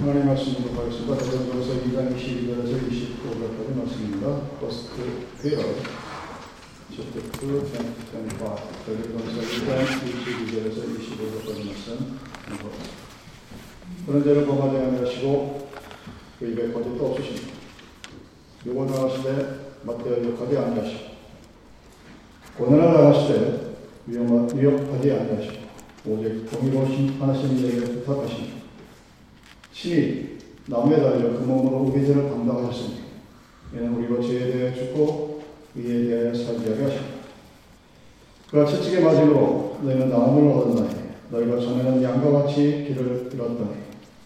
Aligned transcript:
하나님 0.00 0.26
말씀 0.26 0.54
공독하겠습니다. 0.54 1.16
대전도서 1.16 1.72
2장 1.82 2.14
22절에서 2.14 2.72
29절까지 2.88 3.74
말씀입니다. 3.74 4.42
First 4.58 4.94
Peter 5.42 5.74
chapter 6.94 7.20
2, 7.20 7.58
25. 7.58 8.56
대전도서 8.86 9.38
2장 9.42 9.68
22절에서 9.82 10.78
25절까지 10.94 11.66
말씀. 11.66 12.18
그런 14.06 14.22
죄를 14.22 14.46
범하지 14.46 14.76
아니하시고 14.76 15.68
그 16.38 16.46
입에 16.46 16.72
거짓도 16.72 17.06
없으십니다. 17.06 17.54
요번 18.66 18.86
나가시되 18.86 19.26
맞대어 19.82 20.24
욕하지 20.24 20.58
아니하시고 20.58 21.00
고난을 22.56 22.94
당하시되 22.94 23.76
위협하지 24.06 25.12
아니하시고 25.12 25.58
오직 26.06 26.46
공의로 26.50 26.86
심판하시는 26.86 27.58
이에게 27.58 27.80
부탁하십니다. 27.80 28.57
신이 29.80 30.38
나무에 30.66 30.96
달려 30.96 31.38
그 31.38 31.44
몸으로 31.44 31.84
우리 31.84 32.04
죄를 32.04 32.28
담당하셨으니 32.28 32.98
이는 33.72 33.94
우리로 33.94 34.20
죄에 34.20 34.50
대해 34.50 34.74
죽고 34.74 35.40
이에 35.76 36.08
대하여 36.08 36.34
살게 36.34 36.70
하게 36.70 36.82
하십니다. 36.82 37.18
그가 38.50 38.66
채찍에 38.66 38.98
맞음으로 38.98 39.78
너희는 39.84 40.10
나음을 40.10 40.50
얻었나니 40.50 40.96
너희가 41.30 41.60
전에는 41.60 42.02
양과 42.02 42.42
같이 42.42 42.86
길을 42.88 43.30
잃었더니 43.32 43.70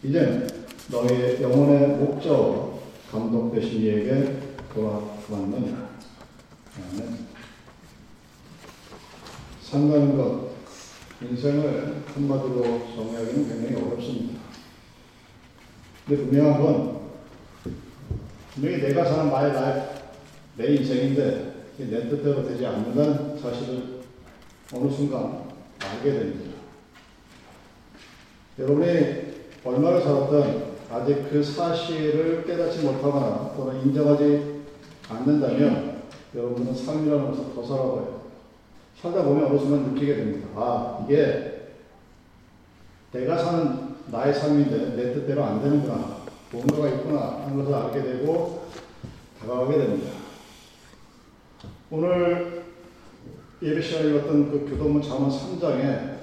이제는 0.03 0.49
너희의 0.91 1.43
영혼의 1.43 1.99
목자와 1.99 2.71
감독 3.11 3.53
되신 3.53 3.83
이에게 3.83 4.39
돌아왔느니라. 4.73 5.91
아멘. 6.79 7.27
산다는 9.61 10.17
것, 10.17 10.53
인생을 11.21 12.05
한마디로 12.15 12.63
정의하기는 12.97 13.49
굉장히 13.49 13.87
어렵습니다. 13.87 14.52
근데 16.07 16.23
분명한 16.25 16.61
건 16.61 17.01
분명히 18.55 18.83
내가 18.83 19.05
사는 19.05 19.31
나의 19.31 19.53
나의 19.53 19.91
내 20.57 20.67
인생인데 20.75 21.53
내 21.79 22.09
뜻대로 22.09 22.47
되지 22.47 22.67
않는다는 22.67 23.39
사실을 23.39 24.03
어느 24.75 24.91
순간 24.91 25.45
알게 25.79 26.13
됩니다. 26.13 26.53
여러분이 28.59 29.33
얼마를 29.65 30.03
살았던 30.03 30.73
아직 30.91 31.31
그 31.31 31.43
사실을 31.43 32.45
깨닫지 32.45 32.85
못하거나 32.85 33.55
또는 33.57 33.81
인정하지 33.83 34.63
않는다면 35.09 36.03
여러분은 36.35 36.75
삶이라는 36.75 37.31
것을 37.31 37.55
더 37.55 37.67
살아가요. 37.67 38.23
살다 39.01 39.25
보면 39.25 39.47
어느 39.47 39.59
순간 39.59 39.93
느끼게 39.93 40.17
됩니다. 40.17 40.49
아, 40.55 41.05
이게 41.05 41.71
내가 43.13 43.37
사는 43.37 43.92
나의 44.11 44.35
삶인데 44.35 44.97
내 44.97 45.13
뜻대로 45.15 45.45
안 45.45 45.63
되는구나. 45.63 46.23
뭔가가 46.51 46.89
있구나 46.89 47.43
하는 47.45 47.57
것을 47.57 47.75
알게 47.75 48.03
되고 48.03 48.67
다가가게 49.41 49.79
됩니다. 49.79 50.11
오늘 51.91 52.65
예배 53.63 53.81
시간에 53.81 54.11
읽었던 54.11 54.51
그 54.51 54.71
교도문 54.71 55.03
잠언 55.03 55.31
3장에 55.31 56.21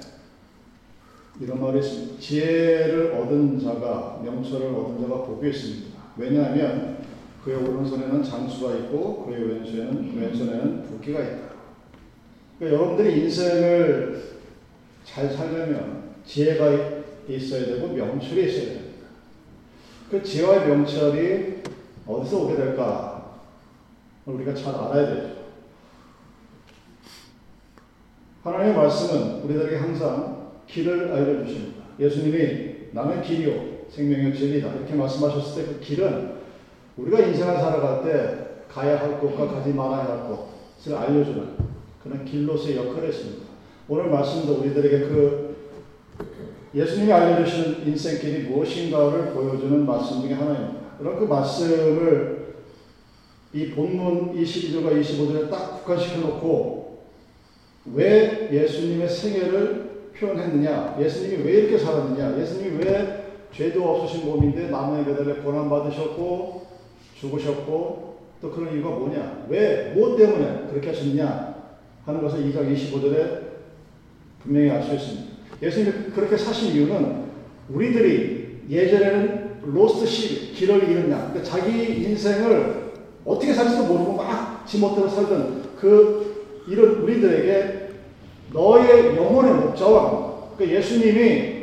이런 1.40 1.60
말이 1.60 1.78
있습니다. 1.78 2.20
지혜를 2.20 3.14
얻은 3.14 3.58
자가 3.58 4.20
명철을 4.22 4.74
얻은 4.74 5.00
자가 5.00 5.22
복이 5.22 5.48
있습니다. 5.48 5.98
왜냐하면 6.16 6.98
그의 7.44 7.56
오른손에는 7.56 8.22
장수가 8.22 8.74
있고 8.76 9.24
그의 9.24 9.48
왼손에는 9.48 10.16
왼손에는 10.16 10.82
붓기가 10.84 11.20
있다. 11.20 11.50
그러니까 12.58 12.78
여러분들이 12.78 13.22
인생을 13.22 14.22
잘 15.04 15.30
살려면 15.30 16.10
지혜가 16.26 16.70
있 16.70 16.99
어야 17.38 17.66
되고 17.66 17.88
명철이 17.88 18.48
있어야 18.48 18.64
됩니다. 18.74 19.06
그 20.10 20.22
지혜와 20.22 20.66
명철이 20.66 21.62
어디서 22.06 22.44
오게 22.44 22.56
될까? 22.56 23.40
우리가 24.26 24.54
잘 24.54 24.74
알아야 24.74 25.06
되죠. 25.06 25.40
하나님의 28.42 28.76
말씀은 28.76 29.42
우리들에게 29.42 29.76
항상 29.76 30.52
길을 30.66 31.12
알려주십니다. 31.12 31.84
예수님이 31.98 32.88
나는 32.92 33.22
길이요 33.22 33.70
생명의 33.90 34.34
진리다 34.34 34.74
이렇게 34.74 34.94
말씀하셨을 34.94 35.64
때 35.64 35.72
그 35.72 35.80
길은 35.80 36.40
우리가 36.96 37.20
인생을 37.20 37.56
살아갈 37.56 38.04
때 38.04 38.64
가야 38.68 39.00
할 39.00 39.20
곳과 39.20 39.46
가지 39.46 39.72
말아야 39.72 40.04
할 40.04 40.28
곳을 40.28 40.96
알려주는 40.96 41.56
그런 42.02 42.24
길로서의 42.24 42.76
역할을 42.76 43.08
했습니다. 43.08 43.46
오늘 43.88 44.08
말씀도 44.10 44.60
우리들에게 44.60 44.98
그 45.00 45.56
예수님이 46.74 47.12
알려주시는 47.12 47.86
인생길이 47.86 48.48
무엇인가를 48.48 49.32
보여주는 49.32 49.84
말씀 49.84 50.22
중에 50.22 50.34
하나입니다. 50.34 50.80
그럼 50.98 51.18
그 51.18 51.24
말씀을 51.24 52.54
이 53.52 53.70
본문 53.70 54.34
22절과 54.36 55.00
25절에 55.00 55.50
딱 55.50 55.84
국한시켜 55.84 56.20
놓고 56.20 57.00
왜 57.94 58.48
예수님의 58.52 59.08
생애를 59.08 59.90
표현했느냐, 60.16 60.96
예수님이 61.00 61.42
왜 61.42 61.52
이렇게 61.52 61.78
살았느냐, 61.78 62.38
예수님이 62.38 62.84
왜 62.84 63.24
죄도 63.52 63.82
없으신 63.88 64.26
몸인데 64.26 64.68
나무에 64.68 65.02
매달려 65.02 65.42
고난받으셨고 65.42 66.66
죽으셨고 67.16 68.20
또 68.40 68.50
그런 68.50 68.72
이유가 68.72 68.90
뭐냐, 68.90 69.46
왜, 69.48 69.92
무엇 69.94 70.16
때문에 70.16 70.68
그렇게 70.70 70.90
하셨느냐 70.90 71.54
하는 72.06 72.22
것을 72.22 72.44
2장 72.44 72.72
25절에 72.72 73.40
분명히 74.42 74.70
알 74.70 74.82
수 74.82 74.94
있습니다. 74.94 75.29
예수님이 75.62 76.10
그렇게 76.14 76.36
사신 76.36 76.72
이유는 76.72 77.24
우리들이 77.68 78.62
예전에는 78.68 79.50
로스트 79.62 80.06
시 80.06 80.52
길을 80.52 80.88
잃었냐. 80.88 81.30
그러니까 81.30 81.42
자기 81.42 82.02
인생을 82.04 82.90
어떻게 83.24 83.52
살지도 83.52 83.84
모르고 83.84 84.14
막 84.14 84.66
지멋대로 84.66 85.08
살던 85.08 85.62
그 85.78 86.64
이런 86.68 87.02
우리들에게 87.02 87.90
너의 88.52 89.16
영혼의 89.16 89.54
목자와 89.54 90.50
그러니까 90.56 90.78
예수님이 90.78 91.60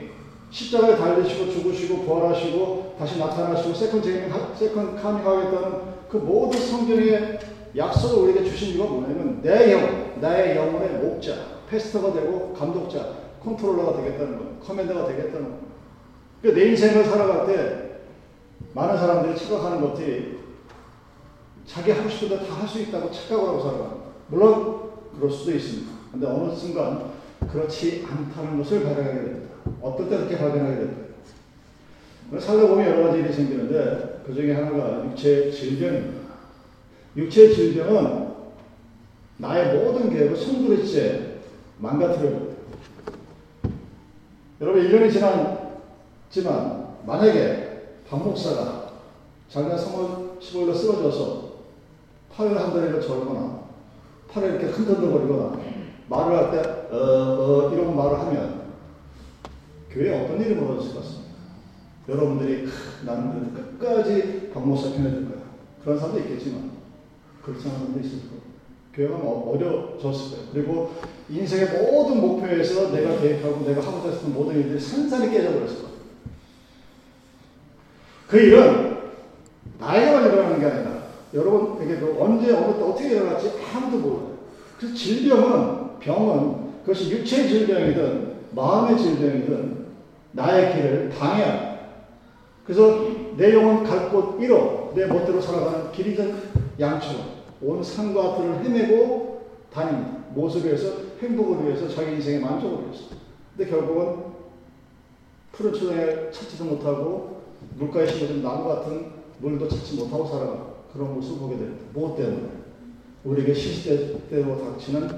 십자가에 0.50 0.96
달리시고 0.96 1.52
죽으시고 1.52 2.04
부활하시고 2.04 2.96
다시 2.98 3.20
나타나시고 3.20 3.74
second 3.74 4.02
coming 4.02 4.32
second 4.56 4.96
coming 4.96 5.26
하겠다는 5.26 5.98
그 6.10 6.18
모든 6.18 6.60
성경의 6.60 7.40
약속을 7.76 8.30
우리에게 8.30 8.50
주신 8.50 8.70
이유가 8.70 8.90
뭐냐면 8.90 9.42
내 9.42 9.74
영, 9.74 10.14
나의 10.22 10.56
영혼의 10.56 10.90
목자, 11.00 11.34
pastor가 11.70 12.14
되고 12.14 12.54
감독자, 12.54 13.27
controller가 13.44 13.98
되겠다는 14.02 14.38
거예요. 14.38 14.58
commander가 14.60 15.08
되겠다는 15.08 15.44
거예요. 15.44 15.60
그러니까 16.42 16.62
내 16.64 16.70
인생을 16.72 17.06
살아갈 17.06 17.48
때 17.48 18.00
많은 18.74 18.98
사람들이 18.98 19.38
착각하는 19.38 19.82
것이 19.82 20.38
자기 21.66 21.92
하고 21.92 22.10
싶은 22.10 22.30
대로 22.30 22.46
다 22.48 22.56
할 22.56 22.68
수 22.68 22.80
있다고 22.82 23.12
착각을 23.12 23.48
하고 23.50 23.62
살아가는. 23.62 23.98
물론 24.28 24.90
그럴 25.16 25.30
수도 25.32 25.52
있습니다. 25.52 25.92
근데 26.12 26.28
어느 26.28 26.54
순간 26.56 27.12
그렇지 27.52 28.06
않다는 28.10 28.58
것을 28.58 28.84
발견하게 28.84 29.14
됩니다. 29.24 29.48
어떨 29.82 30.10
때 30.10 30.18
그렇게 30.18 30.38
발견하게 30.38 30.76
됩니다. 30.76 31.02
살다 32.40 32.68
보면 32.68 32.86
여러 32.90 33.08
가지 33.08 33.20
일이 33.20 33.32
생기는데 33.34 34.24
그 34.26 34.34
중에 34.34 34.54
하나가 34.54 35.06
육체 35.06 35.50
질병입니다. 35.50 36.28
육체 37.16 37.54
질병은 37.54 38.28
나의 39.38 39.78
모든 39.78 40.10
계획을 40.10 40.36
손부리째 40.36 41.36
망가뜨려요. 41.80 42.47
여러분 44.60 44.84
1년이 44.84 45.12
지났지만 45.12 46.96
만약에 47.06 48.00
박 48.10 48.24
목사가 48.24 48.92
작년 49.50 49.78
3월 49.78 50.40
15일로 50.40 50.76
쓰러져서 50.76 51.58
팔을 52.34 52.60
한 52.60 52.74
다리를 52.74 53.02
절거나 53.02 53.62
팔을 54.32 54.52
이렇게 54.52 54.66
흔들거리거나 54.68 55.60
말을 56.10 56.38
할 56.38 56.52
때 56.52 56.78
어, 56.92 56.98
어, 56.98 57.74
이런 57.74 57.96
말을 57.96 58.20
하면 58.20 58.68
교회에 59.90 60.24
어떤 60.24 60.42
일이 60.42 60.56
벌어졌을 60.56 60.94
것 60.94 61.02
같습니다. 61.02 61.28
여러분들이 62.08 62.68
나는 63.06 63.54
끝까지 63.54 64.52
박 64.54 64.66
목사 64.66 64.90
편에 64.92 65.10
들 65.10 65.30
거야. 65.30 65.42
그런 65.84 66.00
사람도 66.00 66.20
있겠지만 66.22 66.72
그렇지 67.44 67.68
않은 67.68 67.78
사람도 67.80 68.00
있을 68.00 68.30
거예요. 68.30 68.47
교회가 68.98 69.16
어려졌을 69.16 70.38
거예요. 70.38 70.52
그리고 70.52 70.92
인생의 71.30 71.68
모든 71.70 72.20
목표에서 72.20 72.92
내가 72.92 73.20
계획하고 73.22 73.64
내가 73.64 73.82
하고자 73.82 74.10
했던 74.10 74.34
모든 74.34 74.56
일들이 74.56 74.80
산산이 74.80 75.30
깨져버렸을 75.32 75.76
거예요. 75.76 75.98
그 78.28 78.40
일은 78.40 78.98
나에게만 79.80 80.26
일어나는 80.26 80.60
게 80.60 80.66
아니라 80.66 81.04
여러분에게도 81.34 82.18
언제 82.20 82.52
어느 82.54 82.74
때 82.78 82.84
어떻게 82.84 83.10
일어날지 83.10 83.52
아무도 83.74 83.98
몰라요. 83.98 84.38
그래서 84.80 84.96
질병은 84.96 86.00
병은 86.00 86.68
그것이 86.82 87.12
육체의 87.12 87.50
질병이든 87.50 88.34
마음의 88.52 88.98
질병이든 88.98 89.86
나의 90.32 90.74
길을 90.76 91.10
방해하 91.10 91.78
그래서 92.66 93.08
내 93.38 93.54
영혼 93.54 93.84
갈 93.84 94.10
곳 94.10 94.42
잃어 94.42 94.92
내 94.96 95.06
멋대로 95.06 95.40
살아가는 95.40 95.92
길이든 95.92 96.36
양처럼 96.80 97.37
온 97.62 97.84
산과 97.84 98.38
들을 98.38 98.64
헤매고. 98.64 99.28
무엇을 100.34 100.66
위해서? 100.66 100.94
행복을 101.22 101.66
위해서 101.66 101.88
자기 101.88 102.14
인생의 102.14 102.42
만족을 102.42 102.86
위해서. 102.86 103.06
근데 103.56 103.70
결국은 103.70 104.24
푸른 105.52 105.74
초장에 105.74 106.32
찾지도 106.32 106.66
못하고 106.66 107.42
물가에 107.76 108.06
심어진 108.08 108.42
나무 108.44 108.68
같은 108.68 109.12
물도 109.40 109.68
찾지 109.68 109.96
못하고 109.96 110.26
살아가 110.28 110.68
그런 110.94 111.16
모습을 111.16 111.40
보게 111.40 111.58
됩니다. 111.58 111.86
무엇 111.94 112.16
때문에? 112.16 112.50
우리에게 113.24 113.54
시시때때로 113.54 114.58
닥치는 114.58 115.10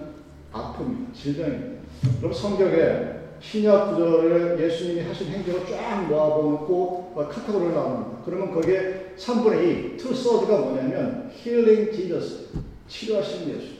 아픔, 0.51 1.11
질병입니다. 1.13 1.81
그럼 2.19 2.33
성경에 2.33 3.19
신약 3.41 3.91
구절을 3.91 4.59
예수님이 4.59 5.01
하신 5.01 5.27
행적을 5.27 5.65
쫙 5.67 6.07
모아보고 6.09 7.13
카테고리를 7.15 7.73
나눕니다. 7.73 8.21
그러면 8.25 8.53
거기에 8.53 9.08
3분의 9.19 9.93
2, 9.95 9.97
two 9.97 10.13
third가 10.13 10.57
뭐냐면 10.59 11.29
healing 11.35 11.91
Jesus, 11.91 12.47
치료하시는 12.87 13.55
예수. 13.55 13.79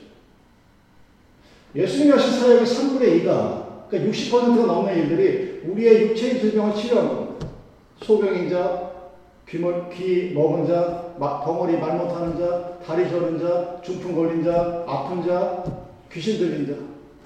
예수님이 1.75 2.11
하신 2.11 2.39
사역의 2.39 2.65
3분의 2.65 3.23
2가 3.23 3.87
그러니까 3.89 4.11
60%가 4.11 4.65
넘는 4.65 4.97
일들이 4.97 5.61
우리의 5.67 6.09
육체의 6.09 6.39
질병을 6.41 6.75
치료하는 6.75 7.09
겁니다. 7.09 7.47
소병인 8.03 8.49
자, 8.49 8.91
귀멀, 9.47 9.89
귀 9.89 10.31
먹은 10.33 10.67
자, 10.67 11.15
덩어리 11.19 11.77
말 11.77 11.97
못하는 11.97 12.37
자, 12.37 12.77
다리 12.85 13.09
저는 13.09 13.39
자, 13.39 13.81
중풍 13.83 14.15
걸린 14.15 14.43
자, 14.43 14.83
아픈 14.87 15.25
자, 15.25 15.63
귀신 16.11 16.37
들린 16.37 16.67
자. 16.67 16.73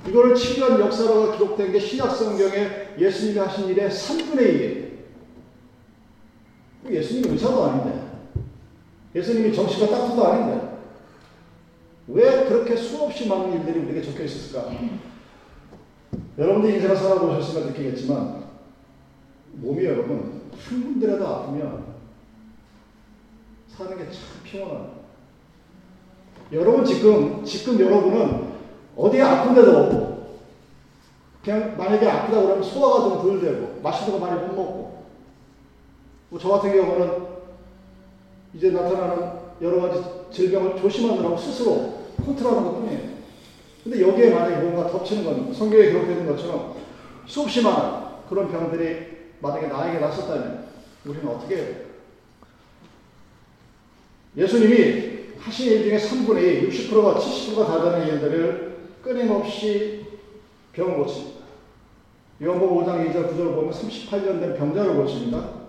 이거를 0.09 0.35
치료한 0.35 0.79
역사로 0.79 1.33
기록된 1.33 1.71
게 1.71 1.79
신약 1.79 2.15
성경에 2.15 2.67
예수님이 2.97 3.39
하신 3.39 3.69
일의 3.69 3.89
3분의 3.89 4.37
1이에요. 4.37 4.83
예수님이 6.89 7.29
의사도 7.29 7.63
아닌데, 7.63 8.02
예수님이 9.15 9.53
정신과 9.53 9.95
닥터도 9.95 10.27
아닌데, 10.27 10.77
왜 12.07 12.45
그렇게 12.45 12.75
수없이 12.75 13.27
많은 13.27 13.53
일들이 13.53 13.79
우리에게 13.79 14.01
적혀 14.01 14.23
있었을까? 14.23 14.71
여러분들 16.37 16.73
인생을 16.75 16.95
살아보셨으면 16.95 17.67
느끼겠지만, 17.69 18.43
몸이 19.53 19.85
여러분, 19.85 20.41
한 20.57 20.83
군데라도 20.83 21.27
아프면 21.27 21.93
사는 23.67 23.97
게 23.97 24.05
참 24.05 24.21
피곤합니다. 24.43 24.93
여러분 26.51 26.85
지금, 26.85 27.43
지금 27.43 27.79
여러분은 27.79 28.53
어디 28.95 29.19
아픈데도 29.21 30.13
그냥 31.43 31.75
만약에 31.77 32.07
아프다 32.07 32.41
그러면 32.41 32.63
소화가 32.63 33.09
좀 33.09 33.21
덜 33.23 33.41
되고 33.41 33.79
맛있는 33.81 34.19
거 34.19 34.25
많이 34.25 34.39
못 34.39 34.47
먹고 34.55 35.03
뭐 36.29 36.39
저 36.39 36.49
같은 36.49 36.71
경우는 36.71 37.22
이제 38.53 38.71
나타나는 38.71 39.31
여러 39.61 39.81
가지 39.81 40.03
질병을 40.31 40.77
조심하느라고 40.77 41.37
스스로 41.37 42.07
컨트롤하는 42.23 42.63
것 42.63 42.79
뿐이에요. 42.79 43.13
근데 43.83 44.01
여기에 44.01 44.29
만약에 44.29 44.63
뭔가 44.63 44.89
덮치는 44.89 45.23
건 45.23 45.53
성경에 45.53 45.87
기록되어 45.87 46.11
있는 46.11 46.27
것처럼 46.27 46.75
수없이 47.25 47.61
많은 47.61 48.03
그런 48.29 48.49
병들이 48.51 49.07
만약에 49.39 49.67
나에게 49.67 49.99
났었다면 49.99 50.65
우리는 51.05 51.27
어떻게 51.27 51.55
해요? 51.57 51.75
예수님이 54.37 55.13
하신 55.39 55.71
일 55.71 55.83
중에 55.83 55.97
3분의 55.97 56.63
2, 56.63 56.69
60%가 56.69 57.19
70%가 57.19 57.65
다 57.65 57.83
되는 57.83 58.07
일들을 58.07 58.77
끊임없이 59.03 60.05
병을 60.71 60.97
고칩니다. 60.97 61.43
요한복음 62.41 62.83
5장 62.83 63.11
2절 63.11 63.29
9절을 63.29 63.55
보면 63.55 63.71
38년 63.71 64.39
된 64.39 64.55
병자를 64.57 64.95
고칩니다. 64.95 65.62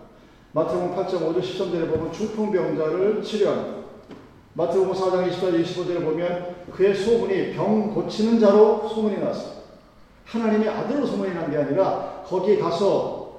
마태복음 0.55 0.95
8장 0.95 1.15
5절 1.19 1.41
10절에 1.43 1.91
보면 1.91 2.13
중풍병자를 2.13 3.21
치료합니다. 3.25 3.75
마태복음 4.53 4.93
4장 4.93 5.29
24절 5.29 5.65
25절에 5.65 6.05
보면 6.05 6.55
그의 6.73 6.95
소문이 6.95 7.55
병 7.55 7.93
고치는 7.93 8.39
자로 8.39 8.89
소문이 8.89 9.19
났습니다. 9.19 9.63
하나님의 10.27 10.69
아들로 10.69 11.05
소문이 11.05 11.35
난 11.35 11.51
게 11.51 11.57
아니라 11.57 12.23
거기에 12.25 12.59
가서 12.59 13.33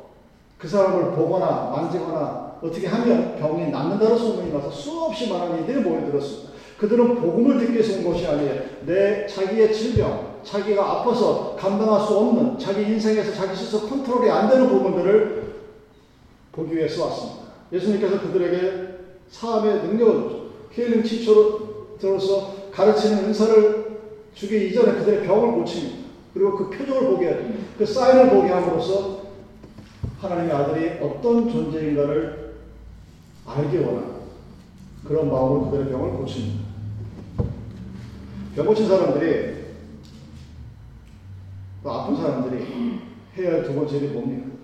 그 0.58 0.68
사람을 0.68 1.12
보거나 1.12 1.72
만지거나 1.74 2.58
어떻게 2.62 2.86
하면 2.86 3.38
병이 3.38 3.70
낫는다로 3.72 4.18
소문이 4.18 4.52
나서 4.52 4.70
수없이 4.70 5.30
많은 5.32 5.64
이들이 5.64 5.84
모여들었습니다. 5.84 6.52
그들은 6.78 7.16
복음을 7.16 7.58
듣기 7.60 7.74
위해서 7.76 7.98
온 7.98 8.12
것이 8.12 8.28
아니에요. 8.28 8.62
내 8.86 9.26
자기의 9.26 9.74
질병, 9.74 10.42
자기가 10.44 10.84
아파서 10.84 11.56
감당할 11.58 12.06
수 12.06 12.18
없는 12.18 12.60
자기 12.60 12.82
인생에서 12.82 13.32
자기 13.34 13.56
스스로 13.56 13.88
컨트롤이 13.88 14.30
안 14.30 14.50
되는 14.50 14.68
부분들을 14.68 15.46
보기 16.56 16.76
위해서 16.76 17.06
왔습니다. 17.06 17.46
예수님께서 17.72 18.22
그들에게 18.22 18.96
사함의 19.30 19.84
능력을 19.84 20.22
줬죠. 20.22 20.46
힐링 20.72 21.04
치료로서 21.04 22.72
가르치는 22.72 23.26
은사를 23.26 24.00
주기 24.34 24.70
이전에 24.70 24.94
그들의 25.00 25.26
병을 25.26 25.54
고칩니다. 25.56 26.06
그리고 26.34 26.58
그 26.58 26.70
표정을 26.70 27.10
보게 27.12 27.28
하죠. 27.30 27.44
그 27.78 27.86
사인을 27.86 28.30
보게 28.30 28.50
함으로써 28.50 29.26
하나님의 30.20 30.54
아들이 30.56 30.90
어떤 31.02 31.50
존재인가를 31.50 32.56
알기 33.46 33.78
원하는 33.78 34.16
그런 35.08 35.30
마음으로 35.32 35.70
그들의 35.70 35.90
병을 35.92 36.12
고칩니다. 36.18 36.66
병 38.56 38.66
고친 38.66 38.88
사람들이 38.88 39.56
또 41.84 41.92
아픈 41.92 42.16
사람들이 42.16 42.66
해야 43.38 43.52
할 43.52 43.64
두 43.64 43.76
번째 43.76 43.98
일이 43.98 44.08
뭡니까? 44.08 44.55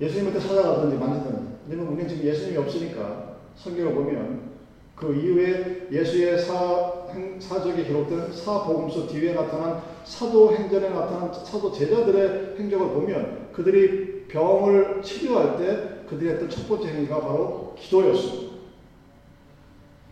예수님한테 0.00 0.40
찾아가든지 0.40 0.96
만지든지. 0.96 1.56
왜냐면 1.68 1.92
우리는 1.92 2.08
지금 2.08 2.24
예수님이 2.24 2.58
없으니까 2.58 3.36
성경을 3.56 3.94
보면 3.94 4.56
그 4.94 5.14
이후에 5.14 5.88
예수의 5.92 6.38
사, 6.38 7.06
사적이 7.38 7.84
기록된 7.84 8.32
사복음서 8.32 9.06
뒤에 9.08 9.34
나타난 9.34 9.82
사도 10.04 10.54
행전에 10.54 10.88
나타난 10.88 11.32
사도 11.32 11.70
제자들의 11.72 12.56
행적을 12.58 12.88
보면 12.88 13.48
그들이 13.52 14.26
병을 14.28 15.02
치료할 15.02 15.58
때 15.58 16.06
그들이 16.08 16.30
했던 16.30 16.48
첫 16.48 16.66
번째 16.68 16.88
행위가 16.88 17.20
바로 17.20 17.74
기도였습니다. 17.78 18.56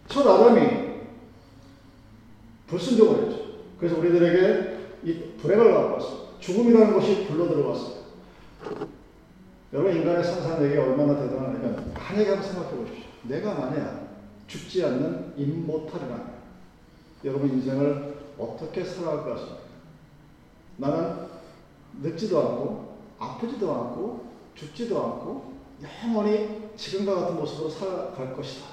첫 0.09 0.27
아담이 0.27 0.85
불순종을 2.67 3.23
했죠. 3.25 3.45
그래서 3.79 3.99
우리들에게 3.99 4.77
이 5.05 5.15
불행을 5.41 5.73
갖고 5.73 5.93
왔습니다. 5.95 6.25
죽음이라는 6.41 6.95
것이 6.95 7.27
불러 7.27 7.49
들어왔습니다. 7.49 8.04
여러분 9.75 9.93
인간의 9.93 10.23
상상력이 10.23 10.77
얼마나 10.79 11.19
대단하냐면 11.19 11.93
만약에 11.95 12.31
한번 12.31 12.49
생각해 12.49 12.77
보십시오. 12.77 13.05
내가 13.25 13.55
만약 13.55 14.07
죽지 14.47 14.85
않는 14.85 15.35
임모탈이라면 15.37 16.33
여러분 17.25 17.51
인생을 17.51 18.15
어떻게 18.39 18.85
살아갈 18.85 19.35
것입니까? 19.35 19.59
나는 20.77 21.27
늙지도 22.01 22.39
않고 22.39 22.99
아프지도 23.19 23.73
않고 23.73 24.27
죽지도 24.55 24.97
않고 24.97 25.55
영원히 25.83 26.71
지금과 26.77 27.17
같은 27.17 27.35
모습으로 27.35 27.69
살아갈 27.69 28.33
것이다. 28.33 28.67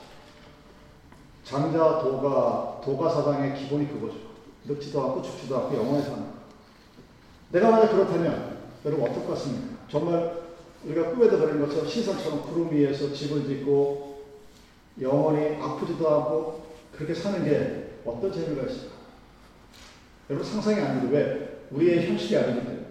장자 1.43 1.99
도가 2.03 2.79
도가 2.83 3.09
사상의 3.09 3.55
기본이 3.55 3.87
그거죠. 3.87 4.17
늙지도 4.65 5.01
않고 5.01 5.23
죽지도 5.23 5.57
않고 5.57 5.75
영원히 5.75 6.03
사는 6.03 6.19
것. 6.19 6.27
내가 7.53 7.71
만약 7.71 7.89
그렇다면 7.89 8.59
여러분 8.85 9.09
어떨 9.09 9.25
것 9.25 9.29
같습니까? 9.29 9.77
정말 9.89 10.50
우리가 10.85 11.11
꿈에도 11.11 11.39
그런 11.39 11.59
것처럼 11.61 11.87
신선처럼 11.87 12.41
구름 12.43 12.71
위에서 12.71 13.13
집을 13.13 13.45
짓고 13.45 14.23
영원히 14.99 15.55
아프지도 15.61 16.09
않고 16.09 16.63
그렇게 16.95 17.13
사는 17.13 17.43
게 17.43 17.99
어떤 18.05 18.31
재미가 18.31 18.63
있을까? 18.63 18.95
여러분 20.29 20.47
상상이 20.47 20.79
안 20.79 20.86
되는데 20.86 21.17
왜? 21.17 21.67
우리의 21.71 22.07
현실이 22.07 22.41
때문에. 22.41 22.81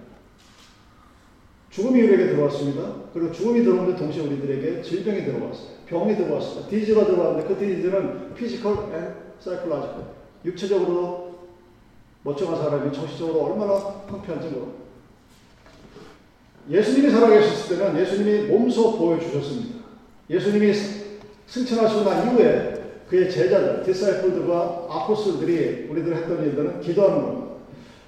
죽음이 1.71 2.03
우리에게 2.03 2.27
들어왔습니다. 2.29 2.95
그리고 3.13 3.33
죽음이 3.33 3.63
들어오는데 3.63 3.99
동시에 3.99 4.23
우리들에게 4.23 4.83
질병이 4.83 5.25
들어왔어요. 5.25 5.81
병이 5.87 6.17
들어왔습니다. 6.17 6.69
disease가 6.69 7.07
들어왔는데 7.07 7.49
그 7.49 7.59
disease는 7.59 8.35
physical 8.35 8.95
and 8.95 9.15
사이클라지컬. 9.41 10.21
육체적으로 10.45 11.31
멀쩡한 12.23 12.57
사람이 12.57 12.93
정신적으로 12.93 13.45
얼마나 13.45 13.75
황폐한지 14.07 14.49
모릅 14.49 14.75
예수님이 16.71 17.11
살아계셨을 17.11 17.79
때는 17.79 18.01
예수님이 18.01 18.47
몸소 18.47 18.97
보여주셨습니다. 18.97 19.81
예수님이 20.29 20.73
승천하시고 21.47 22.05
난 22.05 22.29
이후에 22.29 22.75
그의 23.09 23.29
제자들, 23.29 23.83
디사이플들과 23.83 24.87
아포스들이 24.89 25.89
우리들 25.91 26.17
했던 26.17 26.45
일들은 26.45 26.81
기도하는 26.81 27.23
겁니다. 27.23 27.47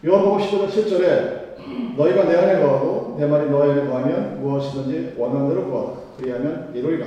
요한복음 0.05 0.39
15장 0.39 0.69
7절에 0.69 1.97
너희가 1.97 2.25
내 2.25 2.37
안에 2.37 2.61
거하고 2.63 3.17
내 3.19 3.27
말이 3.27 3.51
너희 3.51 3.71
안에 3.71 3.89
거하면 3.89 4.41
무엇이든지 4.41 5.15
원하는 5.17 5.49
대로 5.49 5.69
구하라. 5.69 5.93
그리하면 6.19 6.73
이루리라. 6.75 7.07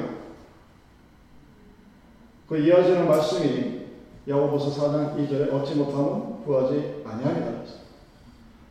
그 2.49 2.57
이어지는 2.57 3.07
말씀이 3.07 3.85
야고보서 4.27 4.91
4장 4.91 5.15
2절에 5.17 5.53
얻지 5.53 5.75
못하면 5.75 6.43
구하지 6.43 7.03
아니하니라. 7.05 7.63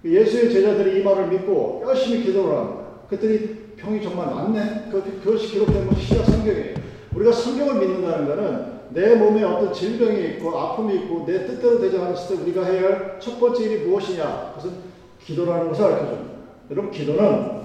예수의 0.04 0.52
제자들이 0.52 1.00
이 1.00 1.02
말을 1.02 1.28
믿고 1.28 1.82
열심히 1.86 2.22
기도를 2.22 2.56
합니다. 2.56 2.84
그랬더니 3.08 3.64
병이 3.76 4.02
정말 4.02 4.26
낫네. 4.26 4.90
그, 4.90 5.02
그것이 5.22 5.48
기록된 5.48 5.88
것이 5.88 6.02
시작 6.02 6.24
성경이에요. 6.26 6.74
우리가 7.14 7.32
성경을 7.32 7.74
믿는다는 7.80 8.26
것은 8.26 8.74
내 8.90 9.14
몸에 9.14 9.42
어떤 9.42 9.72
질병이 9.72 10.24
있고 10.34 10.56
아픔이 10.58 10.94
있고 10.96 11.24
내 11.26 11.46
뜻대로 11.46 11.80
되지 11.80 11.96
않았을 11.96 12.36
때 12.36 12.42
우리가 12.42 12.64
해야 12.64 12.82
할 12.82 13.14
첫 13.20 13.40
번째 13.40 13.64
일이 13.64 13.84
무엇이냐? 13.86 14.52
그것은 14.54 14.76
기도라는 15.24 15.68
것을 15.68 15.84
알려 15.84 15.98
줍니다. 15.98 16.34
여러분 16.70 16.90
기도는 16.90 17.62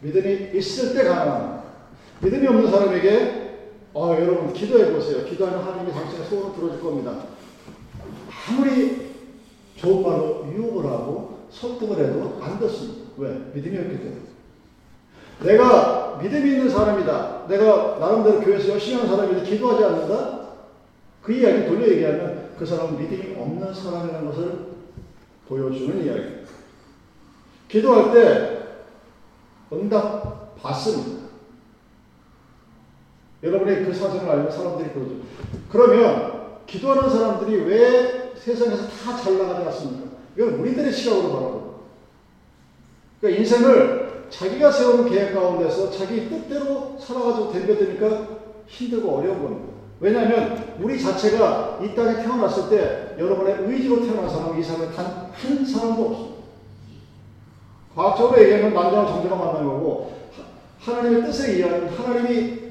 믿음이 0.00 0.58
있을 0.58 0.94
때 0.94 1.04
가능합니다. 1.04 1.62
믿음이 2.22 2.46
없는 2.48 2.70
사람에게 2.70 3.46
어, 3.94 4.16
여러분 4.20 4.52
기도해 4.52 4.92
보세요. 4.92 5.24
기도하면 5.24 5.62
하나님이 5.62 5.92
당신의 5.92 6.26
소원을 6.26 6.56
들어줄 6.56 6.80
겁니다. 6.82 7.16
아무리 8.48 9.12
좋은 9.76 10.02
말로 10.02 10.46
유혹을 10.52 10.84
하고 10.90 11.35
설득을 11.60 11.98
해도 12.04 12.38
안 12.42 12.58
듣습니다. 12.60 13.06
왜? 13.16 13.28
믿음이 13.54 13.78
없기 13.78 13.98
때문에. 13.98 14.20
내가 15.40 16.18
믿음이 16.22 16.50
있는 16.50 16.68
사람이다. 16.70 17.46
내가 17.48 17.98
나름대로 17.98 18.40
교회에서 18.40 18.70
열심히 18.70 18.96
하는 19.00 19.10
사람인데 19.16 19.48
기도하지 19.50 19.84
않는다? 19.84 20.40
그 21.22 21.32
이야기 21.32 21.66
돌려 21.66 21.88
얘기하면 21.88 22.50
그 22.58 22.64
사람은 22.64 22.98
믿음이 22.98 23.36
없는 23.38 23.74
사람이라는 23.74 24.26
것을 24.30 24.66
보여주는 25.48 26.04
이야기입니다. 26.04 26.50
기도할 27.68 28.12
때 28.12 28.58
응답 29.72 30.54
받습니다. 30.62 31.26
여러분이 33.42 33.84
그 33.84 33.92
사정을 33.94 34.30
알면 34.30 34.50
사람들이 34.50 34.90
그러죠. 34.90 35.14
그러면 35.70 36.56
기도하는 36.66 37.08
사람들이 37.10 37.62
왜 37.62 38.32
세상에서 38.36 38.88
다 38.88 39.16
잘 39.16 39.38
나가지 39.38 39.66
않습니까? 39.66 40.15
이건 40.36 40.54
우리들의 40.54 40.92
시각으로 40.92 41.32
바라보고. 41.32 41.74
그러니까 43.20 43.40
인생을 43.40 44.26
자기가 44.28 44.70
세우는 44.70 45.10
계획 45.10 45.34
가운데서 45.34 45.90
자기 45.90 46.28
뜻대로 46.28 46.96
살아가지고 46.98 47.52
덤벼드니까 47.52 48.28
힘들고 48.66 49.18
어려운 49.18 49.42
겁니다. 49.42 49.76
왜냐하면 49.98 50.76
우리 50.80 51.00
자체가 51.00 51.80
이 51.82 51.94
땅에 51.94 52.22
태어났을 52.22 52.68
때 52.68 53.16
여러분의 53.18 53.56
의지로 53.60 54.04
태어난 54.04 54.28
사람은 54.28 54.58
이 54.58 54.62
사람에 54.62 54.92
단한 54.94 55.64
사람도 55.64 56.04
없습니다. 56.04 56.36
과학적으로 57.94 58.42
얘기하면 58.42 58.74
남자와 58.74 59.06
정자가 59.06 59.36
만나는 59.36 59.68
거고 59.68 60.12
하나님의 60.80 61.22
뜻에 61.22 61.54
의하면 61.54 61.88
하나님이 61.88 62.66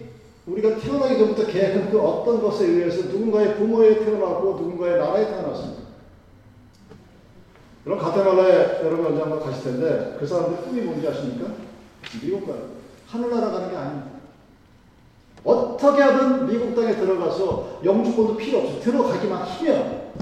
우리가 0.46 0.76
태어나기 0.78 1.18
전부터 1.18 1.48
계획한 1.48 1.90
그 1.90 2.00
어떤 2.00 2.40
것에 2.40 2.68
의해서 2.68 3.08
누군가의 3.08 3.56
부모에 3.56 4.06
태어나고 4.06 4.52
누군가의 4.60 5.00
나라에 5.00 5.26
태어났습니다. 5.26 5.85
그럼 7.86 8.00
가테말라에 8.00 8.84
여러분 8.84 9.06
언제 9.06 9.22
한번 9.22 9.40
가실 9.40 9.64
텐데 9.64 10.18
그 10.20 10.26
사람들 10.26 10.64
꿈이 10.64 10.82
뭔지 10.82 11.08
아십니까? 11.08 11.54
미국 12.20 12.48
가요. 12.48 12.70
하늘나라 13.08 13.52
가는 13.52 13.70
게 13.70 13.78
아닙니다. 13.78 14.10
어떻게 15.44 16.02
하든 16.02 16.48
미국 16.48 16.74
땅에 16.74 16.96
들어가서 16.96 17.82
영주권도 17.86 18.38
필요 18.38 18.62
없어. 18.62 18.80
들어가기만 18.80 19.40
하면 19.40 20.14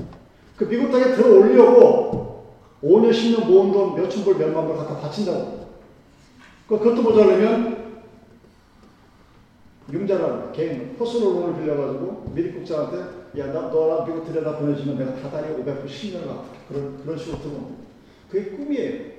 그 0.57 0.67
미국 0.67 0.91
땅에 0.91 1.15
들어오려고 1.15 2.53
5년, 2.83 3.11
10년 3.11 3.45
모은 3.45 3.71
돈 3.71 3.95
몇천 3.95 4.25
불, 4.25 4.35
몇만 4.35 4.67
불 4.67 4.75
갖다 4.75 4.99
바친다고. 4.99 5.67
그, 6.67 6.77
그것도 6.77 7.01
모자라면 7.01 8.01
융자라는 9.89 10.51
개인 10.51 10.97
personal 10.97 11.33
loan을 11.33 11.61
빌려가지고 11.61 12.31
미국 12.35 12.55
국장한테 12.55 13.22
야, 13.37 13.47
나, 13.47 13.61
너랑 13.61 14.05
미국 14.05 14.27
들여다 14.27 14.57
보내주면 14.59 14.97
내가 14.97 15.15
다달이 15.15 15.55
500불 15.55 15.85
10년을 15.87 16.27
갚을게. 16.27 16.59
그런, 16.67 17.03
그런 17.03 17.17
식으로 17.17 17.39
들어옵니다. 17.39 17.83
그게 18.29 18.49
꿈이에요. 18.51 19.13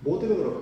뭐 0.00 0.20
때문에 0.20 0.38
그럴까? 0.38 0.60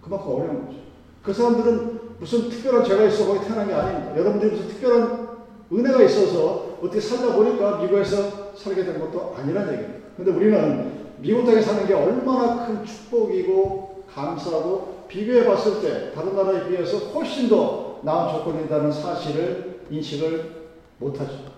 그만큼 0.00 0.32
어려운 0.32 0.66
거죠. 0.66 0.78
그 1.22 1.32
사람들은 1.32 2.00
무슨 2.18 2.48
특별한 2.48 2.84
죄가 2.84 3.04
있어 3.04 3.26
거기 3.26 3.46
태어난 3.46 3.66
게 3.66 3.74
아닙니다. 3.74 4.16
여러분들이 4.16 4.52
무슨 4.52 4.68
특별한 4.68 5.28
은혜가 5.72 6.02
있어서 6.02 6.78
어떻게 6.80 7.00
살다 7.00 7.34
보니까 7.34 7.78
미국에서 7.78 8.54
살게 8.54 8.84
된 8.84 8.98
것도 8.98 9.34
아니란 9.36 9.72
얘기입니다. 9.72 10.08
근데 10.16 10.30
우리는 10.30 10.92
미국 11.18 11.44
땅에 11.44 11.60
사는 11.60 11.86
게 11.86 11.94
얼마나 11.94 12.66
큰 12.66 12.84
축복이고 12.84 14.04
감사하고 14.14 15.04
비교해 15.08 15.46
봤을 15.46 15.80
때 15.80 16.12
다른 16.14 16.36
나라에 16.36 16.68
비해서 16.68 16.98
훨씬 16.98 17.48
더 17.48 18.00
나은 18.02 18.38
조건이라는 18.38 18.92
사실을 18.92 19.73
인식을 19.90 20.64
못하죠. 20.98 21.52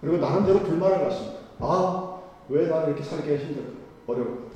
그리고 0.00 0.18
나름대로 0.18 0.60
불만을 0.60 1.04
갖습니다. 1.08 1.38
아, 1.60 2.20
왜 2.48 2.68
나는 2.68 2.88
이렇게 2.88 3.02
살기 3.02 3.36
힘들까? 3.36 3.70
어려워. 4.06 4.48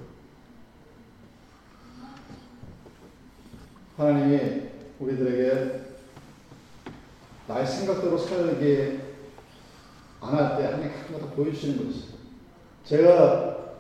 하나님이 3.97 4.62
우리들에게 4.99 5.80
나의 7.49 7.66
생각대로 7.66 8.16
살게 8.16 9.00
안 10.21 10.35
할 10.35 10.56
때 10.56 10.64
하나님 10.66 10.92
가끔가다 10.92 11.35
보여주시는 11.35 11.85
것이 11.87 11.99
있어요. 11.99 12.12
제가 12.85 13.75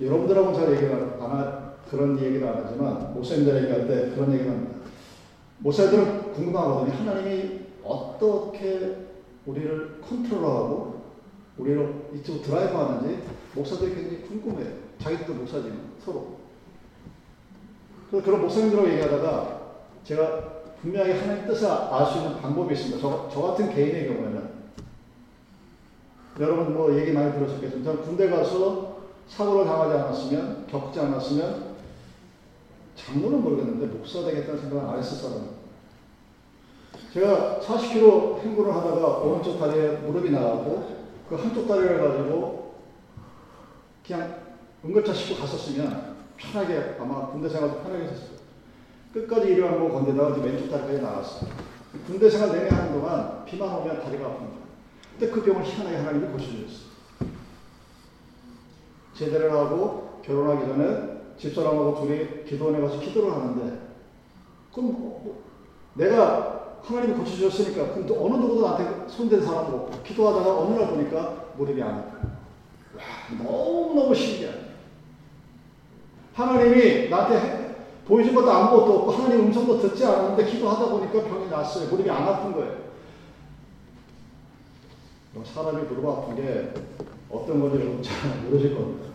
여러분들하고는 0.00 0.54
잘 0.58 0.72
얘기를 0.72 0.92
안 1.20 1.30
하, 1.30 1.74
그런 1.90 2.16
얘기를 2.18 2.46
안 2.46 2.62
하지만 2.64 3.12
목사님들 3.14 3.64
얘기할 3.64 3.88
때 3.88 4.14
그런 4.14 4.32
얘기를 4.32 4.52
합니다. 4.52 4.76
목사들은 5.58 6.32
궁금하거든요. 6.32 6.96
하나님이 6.96 7.63
어떻게 7.84 8.96
우리를 9.46 10.00
컨트롤하고 10.00 11.02
우리를 11.58 12.10
이쪽 12.14 12.42
드라이브 12.42 12.74
하는지 12.74 13.22
목사들이 13.54 13.94
굉장히 13.94 14.22
궁금해요. 14.22 14.72
자기들도 14.98 15.34
목사지만 15.34 15.92
서로. 16.04 16.38
그래서 18.10 18.24
그런 18.24 18.40
목사님들하고 18.42 18.90
얘기하다가 18.90 19.60
제가 20.04 20.54
분명히 20.80 21.12
하나님 21.12 21.46
뜻을 21.46 21.66
알 21.68 22.06
수 22.06 22.18
있는 22.18 22.40
방법이 22.40 22.74
있습니다. 22.74 23.00
저, 23.00 23.28
저 23.32 23.40
같은 23.42 23.74
개인의 23.74 24.08
경우에는 24.08 24.54
여러분 26.40 26.74
뭐 26.74 26.94
얘기 26.98 27.12
많이 27.12 27.32
들으셨겠지만 27.32 27.84
저는 27.84 28.02
군대 28.02 28.28
가서 28.28 28.98
사고를 29.28 29.64
당하지 29.64 29.98
않았으면 29.98 30.66
겪지 30.68 31.00
않았으면 31.00 31.74
장로는 32.96 33.42
모르겠는데 33.42 33.86
목사 33.86 34.22
되겠다는 34.24 34.60
생각을 34.60 34.94
안 34.94 35.02
사람 35.02 35.53
제가 37.12 37.60
40km 37.60 38.40
행군을 38.40 38.74
하다가 38.74 39.18
오른쪽 39.18 39.58
다리에 39.58 39.88
무릎이 39.98 40.30
나가고 40.30 41.04
그 41.28 41.36
한쪽 41.36 41.66
다리를 41.66 41.98
가지고 42.00 42.74
그냥 44.06 44.42
응급차 44.84 45.12
싣고 45.12 45.40
갔었으면 45.40 46.16
편하게 46.36 46.96
아마 47.00 47.28
군대 47.28 47.48
생활도 47.48 47.82
편하게 47.82 48.04
했었어요. 48.04 48.34
끝까지 49.12 49.48
일을 49.48 49.70
한번 49.70 49.92
건대다가 49.92 50.36
왼쪽 50.42 50.70
다리까지 50.70 51.00
나갔어요. 51.00 51.50
군대 52.06 52.28
생활 52.28 52.52
내내 52.52 52.68
하는 52.68 52.92
동안 52.92 53.44
비만 53.44 53.68
오면 53.76 54.02
다리가 54.02 54.26
아픕니다. 54.26 54.64
근데 55.18 55.32
그 55.32 55.42
병을 55.42 55.64
희한하게 55.64 55.96
하나님이 55.96 56.32
고쳐주셨어요. 56.32 56.94
제대를 59.14 59.52
하고 59.52 60.20
결혼하기 60.24 60.66
전에 60.66 61.14
집사람하고 61.38 62.00
둘이 62.00 62.44
기도원에 62.44 62.80
가서 62.80 62.98
기도를 62.98 63.32
하는데 63.32 63.78
그럼 64.72 64.92
뭐, 64.92 65.44
내가 65.94 66.63
하나님이 66.84 67.14
고쳐주셨으니까 67.14 67.92
그럼 67.94 68.06
또 68.06 68.26
어느 68.26 68.34
누구도 68.34 68.62
나한테 68.66 69.08
손댄 69.08 69.40
사람도 69.42 69.76
없고 69.76 70.02
기도하다가 70.02 70.58
어느 70.60 70.78
날 70.78 70.88
보니까 70.90 71.46
무릎이 71.56 71.82
안 71.82 71.90
아파요. 71.98 72.34
너무너무 73.42 74.14
신기해. 74.14 74.50
하나님이 76.34 77.08
나한테 77.08 77.64
보여준 78.06 78.34
것도 78.34 78.50
아무것도 78.50 78.98
없고 78.98 79.12
하나님 79.12 79.46
음성도 79.46 79.80
듣지 79.80 80.04
않았는데 80.04 80.44
기도하다 80.44 80.90
보니까 80.90 81.22
병이 81.24 81.48
났어요. 81.48 81.88
무릎이 81.88 82.10
안 82.10 82.22
아픈 82.28 82.52
거예요. 82.52 82.84
사람이 85.42 85.82
무릎 85.84 86.06
아픈 86.06 86.36
게 86.36 86.72
어떤 87.30 87.60
건지 87.60 87.78
여러분 87.80 88.02
잘 88.02 88.14
모르실 88.44 88.74
겁니다. 88.74 89.08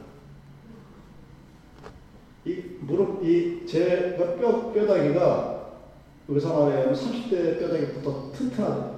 이 2.45 2.61
무릎, 2.81 3.23
이 3.23 3.65
제 3.67 4.15
뼈, 4.17 4.71
뼈다귀가 4.73 5.58
의사 6.29 6.53
말에 6.53 6.85
하 6.85 6.91
30대 6.93 7.59
뼈다귀부터 7.59 8.31
튼튼하다. 8.33 8.91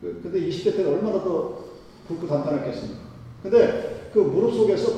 그, 0.00 0.20
근데 0.22 0.40
20대 0.40 0.76
때는 0.76 0.92
얼마나 0.92 1.22
더 1.24 1.64
굵고 2.06 2.26
단단했겠습니까? 2.26 3.00
근데 3.42 4.10
그 4.12 4.18
무릎 4.18 4.54
속에서 4.54 4.92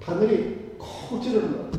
바늘이 0.00 0.76
콕 0.78 1.20
찌르는 1.20 1.52
거야. 1.52 1.70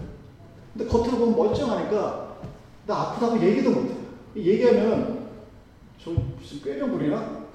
근데 0.74 0.88
겉으로 0.90 1.18
보면 1.18 1.36
멀쩡하니까 1.38 2.38
나 2.86 2.96
아프다고 2.96 3.42
얘기도 3.42 3.72
못해. 3.72 3.94
얘기하면 4.36 5.28
저 6.04 6.12
무슨 6.12 6.62
꾀병 6.64 6.92
부리나? 6.92 7.48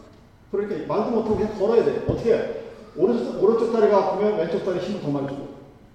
그러니까 0.51 0.87
말도 0.87 1.11
못하고 1.11 1.37
그냥 1.37 1.59
걸어야 1.59 1.85
돼. 1.85 2.05
어떻게 2.09 2.35
해? 2.35 2.63
오른쪽, 2.97 3.43
오른쪽 3.43 3.73
다리가 3.73 3.97
아프면 3.97 4.39
왼쪽 4.39 4.65
다리 4.65 4.79
힘을 4.79 5.03
더 5.03 5.11
많이 5.11 5.29
주고. 5.29 5.49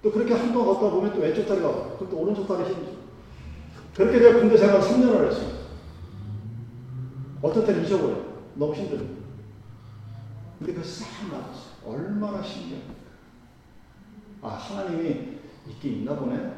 또 0.04 0.12
그렇게 0.12 0.34
한번 0.34 0.66
걷다 0.66 0.92
보면 0.92 1.14
또 1.14 1.22
왼쪽 1.22 1.48
다리가 1.48 1.68
아프고. 1.68 2.10
또 2.10 2.18
오른쪽 2.18 2.48
다리 2.48 2.64
힘을 2.64 2.86
주고. 2.86 2.98
그렇게 3.96 4.20
내가 4.20 4.40
군대 4.40 4.58
생활 4.58 4.80
3년을 4.80 5.28
했습니다. 5.28 5.67
어떤 7.42 7.66
때는 7.66 7.86
잊어버려. 7.86 8.18
너무 8.56 8.74
힘들어. 8.74 9.04
근데 10.60 10.74
그싹 10.74 11.08
나갔어. 11.32 11.68
얼마나 11.86 12.42
신기합니까? 12.42 12.94
아, 14.42 14.50
하나님이 14.50 15.38
있긴 15.70 16.00
있나 16.00 16.16
보네. 16.16 16.54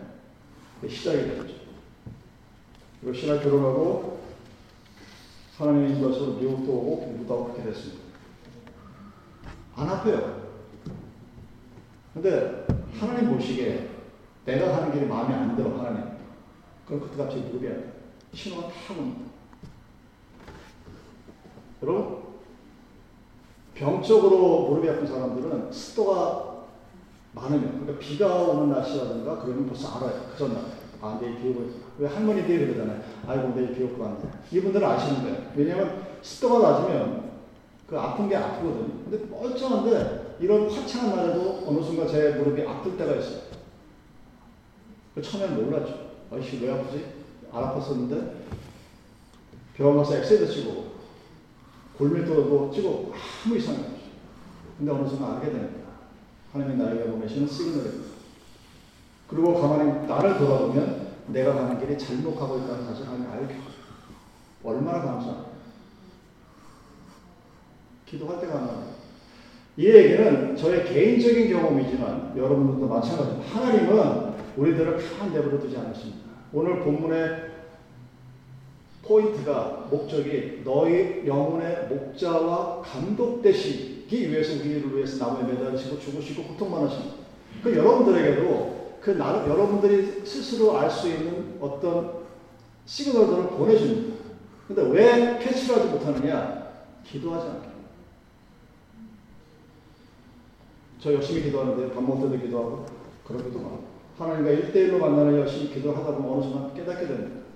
시작이 0.87 1.17
되죠. 1.17 1.59
신학 3.13 3.41
결혼하고 3.43 4.19
하나님의 5.57 5.91
인도하서 5.91 6.33
미국도 6.33 6.71
오고 6.71 6.99
공부도 7.01 7.33
하고 7.33 7.53
그렇게 7.53 7.63
됐습니다. 7.63 8.03
안 9.75 9.89
아파요. 9.89 10.49
근데 12.13 12.65
하나님 12.97 13.31
보시기에 13.33 13.89
내가 14.45 14.71
가는 14.71 14.93
길이 14.93 15.05
마음에 15.05 15.33
안 15.33 15.55
들어 15.55 15.77
하나님. 15.77 16.17
그럼 16.85 17.01
그때 17.01 17.17
갑자기 17.17 17.41
무릎이. 17.41 17.67
신호가 18.33 18.69
탁 18.69 18.97
옵니다. 18.97 19.28
여러분, 21.81 22.17
병적으로 23.73 24.69
무릎이 24.69 24.89
아픈 24.89 25.07
사람들은 25.07 25.71
습도가 25.71 26.65
많으면, 27.33 27.81
그러니까 27.81 27.99
비가 27.99 28.43
오는 28.43 28.69
날씨라든가 28.69 29.39
그러면 29.39 29.67
벌써 29.67 29.95
알아요. 29.97 30.25
그 30.31 30.37
전날. 30.37 30.63
아, 31.01 31.17
내일 31.21 31.37
비 31.37 31.49
오고 31.49 31.61
있구나. 31.61 31.85
왜 31.97 32.07
할머니들이 32.09 32.65
그러잖아요. 32.65 33.01
아이고, 33.25 33.53
내일 33.55 33.73
비올것 33.73 33.99
같네. 33.99 34.19
이분들은 34.51 34.85
아시는 34.85 35.21
거예요. 35.21 35.51
왜냐면 35.55 36.03
습도가 36.21 36.71
낮으면 36.71 37.29
그 37.87 37.97
아픈 37.97 38.27
게 38.27 38.35
아프거든요. 38.35 39.05
근데 39.09 39.25
멀쩡한데 39.29 40.35
이런 40.39 40.69
화창한 40.69 41.15
날에도 41.15 41.63
어느 41.65 41.81
순간 41.81 42.07
제 42.07 42.31
무릎이 42.31 42.63
아플 42.67 42.97
때가 42.97 43.15
있어요. 43.15 43.41
그 45.15 45.21
처음엔 45.21 45.55
몰랐죠. 45.55 46.09
아이씨, 46.31 46.59
왜 46.61 46.71
아프지? 46.71 47.05
안 47.51 47.63
아팠었는데 47.63 48.31
병원 49.75 49.97
가서 49.97 50.17
엑스레이도 50.17 50.51
찍고 50.51 50.98
골밀도도 51.99 52.71
찍고 52.73 53.13
아무 53.45 53.57
이상이 53.57 53.77
없어요. 53.77 53.99
근데 54.77 54.91
어느 54.91 55.07
순간 55.07 55.35
알게 55.35 55.51
됩니다. 55.51 55.89
하나님이 56.53 56.81
나에게 56.81 57.11
보내시는 57.11 57.45
시그널입니다. 57.45 58.09
그리고 59.27 59.61
가만히 59.61 60.07
나를 60.07 60.37
돌아보면 60.37 61.09
내가 61.27 61.53
가는 61.53 61.79
길이 61.79 61.97
잘못 61.97 62.35
가고 62.35 62.57
있다는 62.59 62.85
사실을 62.85 63.09
하나님 63.09 63.29
알게 63.29 63.55
얼마나 64.63 65.01
감사합니다. 65.01 65.49
기도할 68.05 68.39
때가 68.41 68.57
안 68.59 68.65
나와요. 68.65 68.89
이 69.75 69.85
얘기는 69.85 70.55
저의 70.55 70.85
개인적인 70.85 71.49
경험이지만 71.49 72.33
여러분들도 72.35 72.87
마찬가지입니다. 72.87 73.55
하나님은 73.55 74.33
우리들을 74.55 74.97
가만 74.97 75.33
내버려 75.33 75.59
두지 75.59 75.77
않으십니다. 75.77 76.29
오늘 76.51 76.79
본문의 76.79 77.48
포인트가 79.09 79.87
목적이 79.89 80.61
너희 80.63 81.25
영혼의 81.25 81.87
목자와 81.89 82.81
감독 82.81 83.41
되시기 83.41 84.29
위해서 84.29 84.61
우리를 84.61 84.95
위해서 84.95 85.25
나무에 85.25 85.51
매달리시고 85.51 85.99
죽으시고 85.99 86.43
고통받으십니다. 86.43 87.15
그 87.63 87.75
여러분들에게도 87.75 88.99
그 89.01 89.09
나름 89.11 89.49
여러분들이 89.49 90.23
스스로 90.23 90.77
알 90.77 90.91
수 90.91 91.09
있는 91.09 91.57
어떤 91.59 92.19
시그널들을 92.85 93.49
보내줍니다. 93.49 94.19
근데 94.67 94.81
왜 94.83 95.39
캐치를 95.39 95.77
하지 95.77 95.87
못하느냐? 95.87 96.69
기도하지 97.03 97.47
않게. 97.47 97.69
저 100.99 101.13
열심히 101.13 101.43
기도하는데 101.43 101.93
밥 101.95 102.03
먹을 102.03 102.29
때도 102.29 102.43
기도하고 102.43 102.85
그런 103.25 103.43
기도 103.43 103.57
많고 103.57 103.83
하나님과 104.19 104.51
일대일로 104.51 104.99
만나는 104.99 105.39
열심히 105.39 105.73
기도하다 105.73 106.15
보면 106.15 106.31
어느 106.31 106.43
순간 106.43 106.73
깨닫게 106.75 107.07
됩니다. 107.07 107.48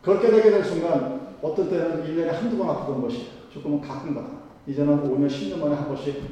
그걸 0.00 0.20
깨닫게 0.20 0.50
된 0.50 0.64
순간 0.64 1.36
어떤 1.42 1.68
때는 1.68 2.04
1년에 2.04 2.28
한두 2.28 2.56
번 2.56 2.70
아프던 2.70 3.02
것이 3.02 3.28
조금은 3.52 3.80
가끔 3.80 4.14
가다. 4.14 4.28
이제는 4.66 5.02
5년, 5.02 5.28
10년 5.28 5.58
만에 5.58 5.74
한 5.74 5.88
번씩 5.88 6.22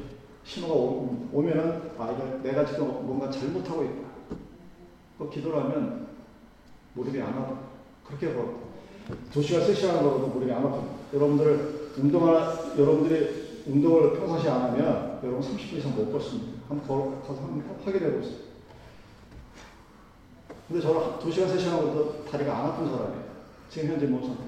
신호가 0.43 0.73
오, 0.73 1.27
오면은 1.33 1.91
아, 1.97 2.11
이거 2.11 2.39
내가 2.41 2.65
지금 2.65 2.87
뭔가 3.05 3.29
잘못하고 3.29 3.83
있다. 3.83 4.07
그 5.17 5.29
기도를 5.29 5.63
하면 5.63 6.07
무릎이 6.93 7.19
안 7.21 7.29
아파. 7.29 7.55
그렇게 8.05 8.33
걸어. 8.33 8.67
2시간, 9.33 9.65
3시간 9.67 9.99
걸어도 9.99 10.27
무릎이 10.27 10.51
안 10.51 10.63
아픕니다. 10.63 11.13
여러분들 11.13 11.91
운동하, 11.97 12.53
여러분들이 12.77 13.63
운동을 13.67 14.13
평상시 14.13 14.47
안 14.47 14.61
하면 14.61 15.19
여러분 15.23 15.41
30분 15.41 15.73
이상 15.77 15.95
못 15.95 16.11
걷습니다. 16.11 16.59
한번 16.69 16.87
걸, 16.87 17.21
가서 17.21 17.41
한번 17.41 17.63
확인해 17.83 18.11
보세요. 18.13 18.37
근데 20.67 20.81
저는 20.81 21.01
2시간, 21.19 21.47
3시간 21.47 21.77
걸어도 21.77 22.25
다리가 22.25 22.57
안 22.57 22.65
아픈 22.67 22.89
사람이에요. 22.89 23.26
지금 23.69 23.89
현재 23.89 24.05
못 24.07 24.25
상태. 24.25 24.43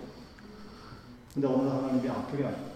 근데 1.33 1.47
어느 1.47 1.67
날 1.67 1.77
하나님이 1.77 2.09
아프게 2.09 2.43
합니다. 2.43 2.71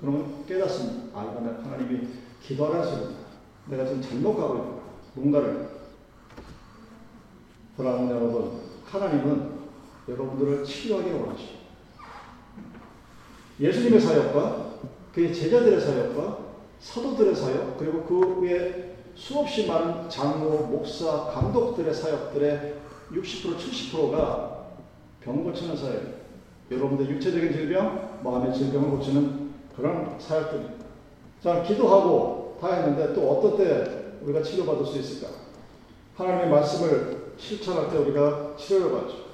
그러면 0.00 0.44
깨닫습니다. 0.46 1.18
아, 1.18 1.24
이거 1.24 1.40
하나님이 1.62 2.08
기도하라는 2.42 2.88
소리다. 2.88 3.18
내가 3.66 3.84
지금 3.86 4.02
잘못 4.02 4.36
가고 4.36 4.54
있다. 4.56 4.68
뭔가를. 5.14 5.68
사랑하는 7.76 8.10
여러분, 8.10 8.60
하나님은 8.84 9.58
여러분들을 10.08 10.64
치료하기를 10.64 11.20
원하십니다. 11.20 11.58
예수님의 13.60 14.00
사역과 14.00 14.68
그의 15.14 15.34
제자들의 15.34 15.80
사역과 15.80 16.38
사도들의 16.80 17.34
사역, 17.34 17.78
그리고 17.78 18.04
그 18.04 18.42
위에 18.42 18.96
수없이 19.14 19.66
많은 19.66 20.08
장로, 20.08 20.66
목사, 20.66 21.24
감독들의 21.24 21.92
사역들의 21.92 22.74
60% 23.12 23.56
70%가 23.56 24.57
병 25.20 25.44
고치는 25.44 25.76
사역. 25.76 26.02
여러분들 26.70 27.08
육체적인 27.10 27.52
질병, 27.52 28.20
마음의 28.22 28.54
질병을 28.54 28.90
고치는 28.90 29.50
그런 29.74 30.18
사역들입니다. 30.18 30.84
자, 31.40 31.62
기도하고 31.62 32.58
다 32.60 32.74
했는데 32.74 33.14
또 33.14 33.30
어떤 33.30 33.56
때 33.56 34.16
우리가 34.22 34.42
치료받을 34.42 34.84
수 34.84 34.98
있을까? 34.98 35.32
하나님의 36.16 36.50
말씀을 36.50 37.32
실천할 37.36 37.90
때 37.90 37.98
우리가 37.98 38.54
치료를 38.56 38.92
받죠. 38.92 39.28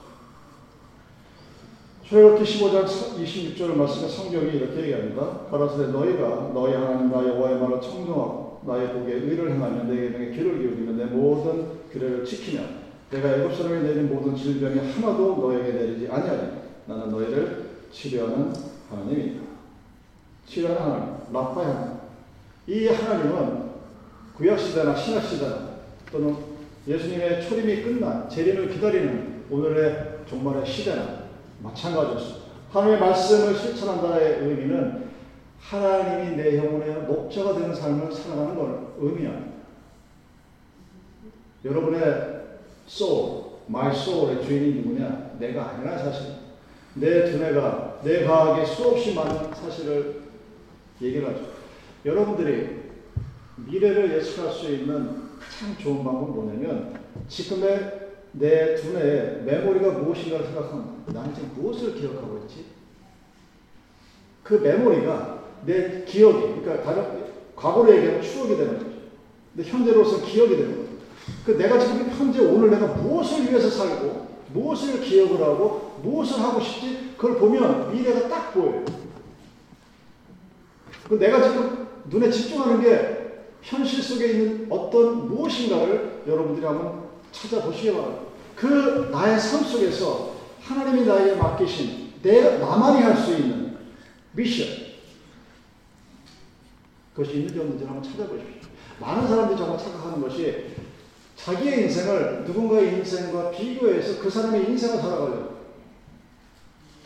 출애굽기 2.05 2.44
15장 2.44 2.85
26절을 2.85 3.75
말씀에 3.77 4.09
성경이 4.09 4.51
이렇게 4.53 4.83
얘기합니다. 4.83 5.47
가라사대 5.51 5.87
너희가 5.87 6.51
너희 6.53 6.75
하나님 6.75 7.11
나의 7.11 7.29
여호와의 7.29 7.59
말을 7.59 7.81
청종하고 7.81 8.61
나의 8.66 8.92
복에 8.92 9.14
의를 9.14 9.53
행하며 9.53 9.85
내게 9.85 10.31
귀를 10.31 10.59
기울이며 10.59 10.92
내 10.92 11.05
모든 11.07 11.66
규례를 11.90 12.25
지키며 12.25 12.84
내가 13.11 13.37
애굽 13.37 13.55
사람에 13.55 13.81
내린 13.83 14.12
모든 14.12 14.37
질병이 14.37 14.93
하나도 14.93 15.37
너에게 15.37 15.73
내리지 15.73 16.09
아니하리 16.09 16.49
나는 16.87 17.11
너희를 17.11 17.64
치료하는 17.93 18.53
하나님이다. 18.90 19.45
치료하는 20.47 20.83
하나님, 20.83 21.14
라파의 21.33 21.67
하나님. 21.67 21.95
이 22.67 22.87
하나님은 22.88 23.64
구약 24.37 24.59
시대나 24.59 24.95
신약 24.95 25.25
시대나 25.25 25.75
또는 26.11 26.37
예수님의 26.87 27.43
초림이 27.49 27.83
끝난 27.83 28.29
재림을 28.29 28.69
기다리는 28.69 29.45
오늘의 29.51 30.21
종말의 30.27 30.67
시대나 30.67 31.25
마찬가지였습니다. 31.62 32.45
하나님의 32.73 33.01
말씀을 33.01 33.55
실천한다의 33.55 34.40
의미는 34.40 35.05
하나님이 35.61 36.37
내 36.37 36.59
영혼의 36.59 37.03
목자가 37.03 37.55
되는 37.55 37.75
삶을 37.75 38.12
살아가는 38.12 38.55
걸 38.55 38.88
의미합니다. 38.99 39.55
여러분의 41.64 42.34
soul, 42.88 43.44
my 43.68 43.94
soul의 43.94 44.44
주인이 44.44 44.81
누구냐? 44.81 45.37
내가 45.38 45.70
아니라 45.70 45.99
사실. 45.99 46.35
내 46.94 47.31
두뇌가, 47.31 48.01
내 48.05 48.25
과학에 48.25 48.64
수없이 48.64 49.14
많은 49.14 49.53
사실을 49.53 50.23
얘기를 51.01 51.29
하죠. 51.29 51.47
여러분들이 52.05 52.85
미래를 53.57 54.14
예측할 54.14 54.53
수 54.53 54.70
있는 54.70 55.25
가장 55.40 55.77
좋은 55.79 56.05
방법은 56.05 56.35
뭐냐면 56.35 57.01
지금의 57.29 58.05
내 58.33 58.75
두뇌에 58.77 59.42
메모리가 59.42 59.92
무엇인가를 59.99 60.47
생각합니다. 60.47 61.12
나는 61.12 61.35
지금 61.35 61.51
무엇을 61.57 61.94
기억하고 61.94 62.44
있지? 62.44 62.66
그 64.42 64.55
메모리가 64.55 65.42
내 65.64 66.05
기억이, 66.05 66.61
그러니까 66.61 66.83
다른, 66.83 67.25
과거로 67.57 67.94
얘기하면 67.97 68.23
추억이 68.23 68.57
되는 68.57 68.79
거죠. 68.79 68.90
근데 69.55 69.68
현재로서 69.70 70.25
기억이 70.25 70.57
되는 70.57 70.77
거죠. 70.77 70.84
그 71.45 71.53
내가 71.53 71.79
지금 71.79 72.09
현재 72.11 72.41
오늘 72.41 72.71
내가 72.71 72.87
무엇을 72.87 73.51
위해서 73.51 73.71
살고, 73.71 74.35
무엇을 74.53 75.01
기억을 75.01 75.41
하고, 75.43 76.01
무엇을 76.03 76.41
하고 76.41 76.61
싶지? 76.61 77.15
그걸 77.17 77.39
보면 77.39 77.93
미래가 77.93 78.29
딱 78.29 78.53
보여요. 78.53 78.85
그 81.09 81.15
내가 81.15 81.43
지금 81.43 81.87
눈에 82.07 82.31
집중하는 82.31 82.81
게 82.81 83.25
현실 83.63 84.03
속에 84.03 84.27
있는 84.27 84.67
어떤 84.71 85.29
무엇인가를 85.29 86.23
여러분들이 86.27 86.67
한번 86.67 87.05
찾아보시기 87.33 87.93
바랍니다. 87.93 88.23
그 88.57 89.09
나의 89.11 89.39
삶 89.39 89.65
속에서 89.65 90.35
하나님이 90.63 91.07
나에게 91.07 91.37
맡기신 91.37 92.13
내 92.23 92.59
나만이 92.59 93.03
할 93.03 93.17
수 93.17 93.33
있는 93.35 93.77
미션 94.33 94.67
그것이 97.15 97.35
있는지 97.39 97.59
없는지 97.59 97.85
한번 97.85 98.03
찾아보십시오. 98.03 98.71
많은 99.01 99.29
사람들이 99.29 99.59
정말 99.59 99.79
착각하는 99.79 100.21
것이 100.21 100.67
자기의 101.37 101.83
인생을 101.83 102.44
누군가의 102.47 102.94
인생과 102.94 103.51
비교해서 103.51 104.20
그 104.23 104.31
사람의 104.31 104.68
인생을 104.70 104.99
살아가려고 104.99 105.55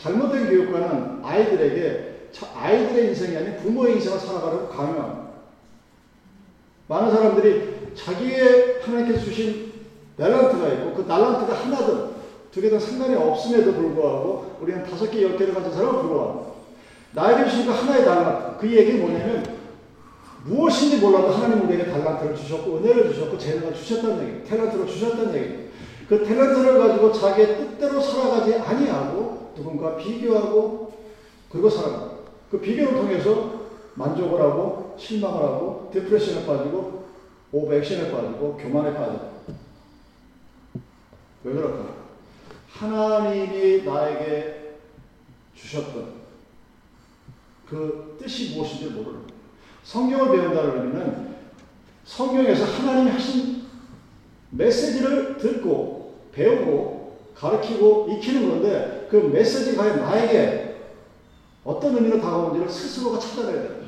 잘못된 0.01 0.49
교육과는 0.49 1.21
아이들에게 1.25 2.31
아이들의 2.55 3.09
인생이 3.09 3.37
아닌 3.37 3.57
부모의 3.57 3.95
인생을 3.95 4.19
살아가려고 4.19 4.69
강요합니다. 4.69 5.29
많은 6.89 7.11
사람들이 7.11 7.95
자기의 7.95 8.81
하나님께서 8.83 9.25
주신 9.25 9.73
탤런트가 10.19 10.73
있고 10.75 10.95
그 10.95 11.07
탤런트가 11.07 11.51
하나든 11.53 12.19
두 12.51 12.61
개든 12.61 12.79
상관이 12.79 13.15
없음에도 13.15 13.75
불구하고 13.75 14.59
우리는 14.61 14.85
다섯 14.85 15.11
개, 15.11 15.23
열 15.23 15.37
개를 15.37 15.55
가진 15.55 15.73
사람은 15.73 16.01
불구하고 16.01 16.57
나에게 17.13 17.51
주신 17.51 17.67
그 17.67 17.73
하나의 17.73 18.05
탤런트 18.05 18.59
그 18.59 18.71
얘기는 18.71 19.01
뭐냐면 19.01 19.58
무엇인지 20.49 20.99
몰라도 20.99 21.29
하나님 21.29 21.65
우리에게 21.67 21.91
달란트를 21.91 22.35
주셨고 22.35 22.79
은혜를 22.79 23.13
주셨고 23.13 23.37
재능을 23.37 23.75
주셨다는 23.75 24.27
얘기 24.27 24.49
탤런트를 24.49 24.87
주셨다는 24.87 25.35
얘기 25.35 25.69
그 26.09 26.25
탤런트를 26.25 26.79
가지고 26.79 27.13
자기의 27.13 27.57
뜻대로 27.59 28.01
살아가지 28.01 28.55
아니하고 28.55 29.53
누군가 29.55 29.97
비교하고 29.97 30.93
그리고 31.51 31.69
살아가. 31.69 32.19
그 32.51 32.61
비교를 32.61 32.95
통해서 32.95 33.67
만족을 33.95 34.41
하고 34.41 34.97
실망을 34.99 35.43
하고 35.43 35.91
디프레션에 35.93 36.47
빠지고 36.47 37.09
오버액션에 37.53 38.11
빠지고 38.11 38.57
교만에 38.57 38.95
빠져. 38.95 39.33
왜 41.45 41.53
그럴까? 41.53 41.99
하나님이 42.71 43.83
나에게 43.83 44.77
주셨던 45.55 46.19
그 47.69 48.17
뜻이 48.19 48.55
무엇인지 48.55 48.95
모르는 48.95 49.28
성경을 49.89 50.37
배운다 50.37 50.61
그러면 50.61 51.35
성경에서 52.05 52.63
하나님이 52.63 53.11
하신 53.11 53.63
메시지를 54.51 55.39
듣고 55.39 56.13
배우고 56.31 57.17
가르치고 57.35 58.09
익히는 58.11 58.51
건데 58.51 59.07
그 59.11 59.17
메시지가 59.17 59.97
나에게 59.97 60.77
어떤 61.65 61.95
의미로 61.95 62.21
다가오는지를 62.21 62.69
스스로가 62.69 63.19
찾아내야 63.19 63.63
돼요. 63.63 63.79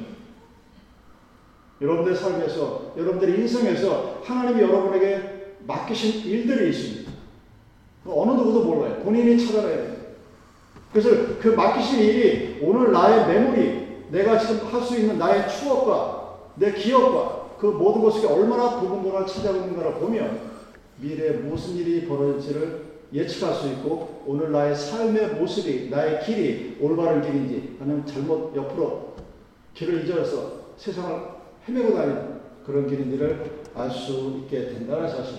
여러분들의 1.82 2.16
삶에서, 2.16 2.94
여러분들의 2.96 3.38
인생에서 3.40 4.22
하나님이 4.24 4.62
여러분에게 4.62 5.56
맡기신 5.66 6.24
일들이 6.24 6.70
있습니다. 6.70 7.12
어느 8.06 8.30
누구도 8.32 8.64
몰라요. 8.64 9.02
본인이 9.02 9.38
찾아내야 9.38 9.76
돼요. 9.76 9.96
그래서 10.92 11.10
그 11.40 11.48
맡기신 11.48 12.00
일이 12.00 12.58
오늘 12.62 12.90
나의 12.90 13.26
메모리, 13.26 13.89
내가 14.10 14.38
지금 14.38 14.66
할 14.66 14.82
수 14.82 14.98
있는 14.98 15.18
나의 15.18 15.48
추억과 15.48 16.38
내 16.56 16.72
기억과 16.72 17.56
그 17.58 17.66
모든 17.66 18.02
것이 18.02 18.26
얼마나 18.26 18.80
부분분을 18.80 19.26
찾아고 19.26 19.58
있는가를 19.58 19.94
보면 19.94 20.50
미래에 20.98 21.30
무슨 21.32 21.76
일이 21.76 22.06
벌어질지를 22.06 22.90
예측할 23.12 23.54
수 23.54 23.68
있고 23.68 24.22
오늘 24.26 24.52
나의 24.52 24.74
삶의 24.74 25.34
모습이 25.34 25.90
나의 25.90 26.24
길이 26.24 26.76
올바른 26.80 27.22
길인지 27.22 27.76
아니면 27.80 28.06
잘못 28.06 28.54
옆으로 28.54 29.14
길을 29.74 30.04
잊어서 30.04 30.60
세상을 30.76 31.20
헤매고 31.68 31.94
다니는 31.94 32.40
그런 32.64 32.86
길인지를 32.88 33.60
알 33.74 33.90
수 33.90 34.42
있게 34.42 34.66
된다는 34.66 35.08
사실. 35.08 35.36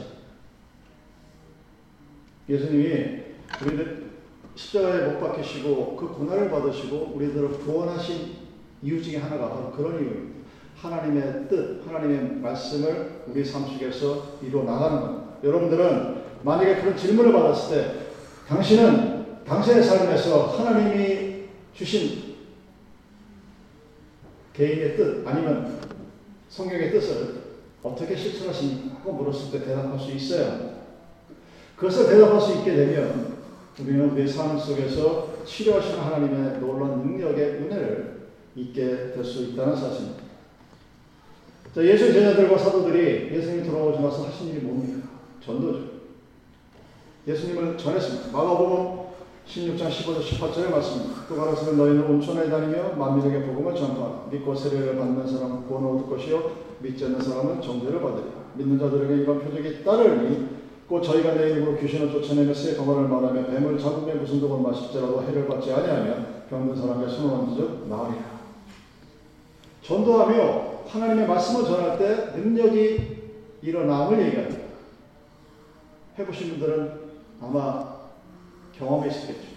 예수님이 2.49 3.21
우리들 3.63 4.11
십자가에 4.55 5.07
못 5.07 5.19
박히시고 5.19 5.95
그 5.95 6.07
고난을 6.07 6.49
받으시고 6.49 7.13
우리들을 7.15 7.49
구원하신 7.59 8.40
이유 8.83 9.01
중에 9.01 9.17
하나가 9.17 9.49
바로 9.49 9.71
그런 9.71 9.93
이유입니다. 9.95 10.41
하나님의 10.77 11.47
뜻, 11.47 11.81
하나님의 11.85 12.37
말씀을 12.41 13.23
우리 13.27 13.45
삶 13.45 13.67
속에서 13.67 14.39
이루어 14.41 14.63
나가는 14.63 15.01
겁니다. 15.01 15.33
여러분들은 15.43 16.21
만약에 16.43 16.81
그런 16.81 16.97
질문을 16.97 17.31
받았을 17.31 17.75
때 17.75 17.95
당신은 18.47 19.43
당신의 19.45 19.83
삶에서 19.83 20.47
하나님이 20.47 21.45
주신 21.73 22.35
개인의 24.53 24.97
뜻 24.97 25.27
아니면 25.27 25.79
성경의 26.49 26.91
뜻을 26.91 27.41
어떻게 27.83 28.15
실천하십니까? 28.15 29.11
물었을 29.11 29.51
때 29.51 29.65
대답할 29.65 29.99
수 29.99 30.11
있어요. 30.11 30.81
그것을 31.75 32.07
대답할 32.07 32.41
수 32.41 32.57
있게 32.57 32.75
되면 32.75 33.37
우리는 33.79 34.11
우리의 34.11 34.27
삶 34.27 34.57
속에서 34.57 35.43
치료하시는 35.45 35.99
하나님의 35.99 36.59
놀라운 36.59 37.01
능력의 37.01 37.45
은혜를 37.45 38.10
잊게 38.55 39.13
될 39.13 39.23
수 39.23 39.43
있다는 39.43 39.75
사실입니다. 39.75 40.21
자, 41.73 41.83
예수의 41.83 42.13
제자들과 42.13 42.57
사도들이 42.57 43.33
예수님이 43.33 43.67
돌아오지 43.67 44.01
나서 44.01 44.25
하신 44.25 44.49
일이 44.49 44.59
뭡니까? 44.59 45.07
전도죠. 45.43 45.91
예수님을 47.27 47.77
전했습니다. 47.77 48.31
마가복음 48.31 49.01
16장 49.47 49.89
15절 49.89 50.21
18절의 50.21 50.69
말씀입니다. 50.69 51.25
또 51.29 51.35
가라사대 51.35 51.77
너희는 51.77 52.03
온천에 52.03 52.49
다니며 52.49 52.93
만민에게 52.95 53.45
복음을 53.45 53.75
전파하라. 53.75 54.27
믿고 54.31 54.53
세례를 54.53 54.97
받는 54.97 55.25
사람은 55.27 55.67
구원을 55.67 55.89
얻을 55.91 56.09
것이요 56.09 56.51
믿지 56.79 57.05
않는 57.05 57.21
사람은 57.21 57.61
정죄를 57.61 58.01
받으리라. 58.01 58.31
믿는 58.55 58.77
자들에게 58.79 59.23
이런 59.23 59.39
표적이 59.39 59.83
따르니 59.83 60.61
곧 60.87 61.01
저희가 61.01 61.35
내 61.35 61.51
이름으로 61.51 61.77
귀신을 61.77 62.11
쫓아내며 62.11 62.53
새 62.53 62.75
거만을 62.75 63.07
말하며 63.07 63.47
뱀을 63.47 63.79
잡으며 63.79 64.15
무슨 64.15 64.41
독을 64.41 64.59
마실지라도 64.61 65.23
해를 65.23 65.47
받지 65.47 65.71
아니하면 65.71 66.43
병든 66.49 66.75
사람의 66.75 67.09
손을 67.09 67.33
얹어 67.33 67.85
나으리라. 67.87 68.30
전도하며 69.91 70.83
하나님의 70.87 71.27
말씀을 71.27 71.65
전할 71.65 71.97
때 71.97 72.31
능력이 72.37 73.17
일어남을 73.61 74.25
얘기합니다. 74.25 74.61
해보신 76.17 76.51
분들은 76.51 76.91
아마 77.41 77.95
경험이 78.77 79.09
있었겠죠. 79.09 79.51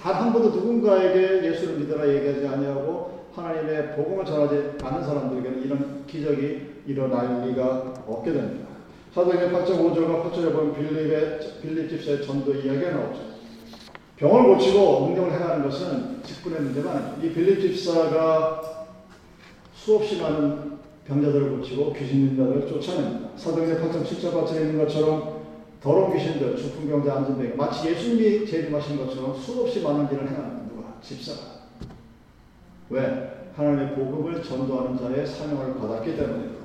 단 0.00 0.14
한 0.14 0.32
번도 0.32 0.50
누군가에게 0.50 1.44
예수를 1.46 1.78
믿어라 1.78 2.08
얘기하지 2.08 2.46
아니하고 2.46 3.26
하나님의 3.34 3.96
복음을 3.96 4.24
전하지 4.24 4.78
않은 4.82 5.04
사람들에게는 5.04 5.62
이런 5.64 6.06
기적이 6.06 6.82
일어날 6.86 7.46
리가 7.48 8.04
없게 8.06 8.32
됩니다. 8.32 8.68
사도행전 9.12 9.52
8장 9.52 9.66
5절과 9.66 10.30
8절에 10.30 10.52
보면 10.52 10.74
빌립의 10.74 11.40
빌립 11.60 11.90
집사의 11.90 12.24
전도 12.24 12.54
이야기가 12.54 12.92
나오죠. 12.92 13.20
병을 14.16 14.54
고치고 14.54 15.08
능력을 15.08 15.32
행하는 15.32 15.64
것은 15.64 16.22
직분의 16.22 16.58
아니죠. 16.58 17.16
이 17.22 17.32
빌립 17.32 17.60
집사가 17.60 18.79
수없이 19.82 20.20
많은 20.20 20.78
병자들을 21.06 21.56
고치고 21.56 21.94
귀신 21.94 22.36
들자들을 22.36 22.68
쫓아냅니다. 22.68 23.30
사도행전 23.34 23.90
8장 23.90 24.04
7절 24.04 24.32
8절에 24.32 24.60
있는 24.60 24.78
것처럼 24.84 25.40
더러운 25.82 26.12
귀신들, 26.12 26.54
중풍병자, 26.54 27.14
안전병 27.16 27.56
마치 27.56 27.88
예수님이 27.88 28.46
재림하신 28.46 28.98
것처럼 28.98 29.34
수없이 29.34 29.80
많은 29.80 30.06
일을 30.12 30.28
행합니다. 30.28 30.74
누가? 30.74 31.00
집사가. 31.00 31.40
왜? 32.90 33.50
하나님의 33.56 33.94
복음을 33.94 34.42
전도하는 34.42 34.98
자의 34.98 35.26
사명을 35.26 35.74
받았기 35.76 36.14
때문입니다. 36.14 36.60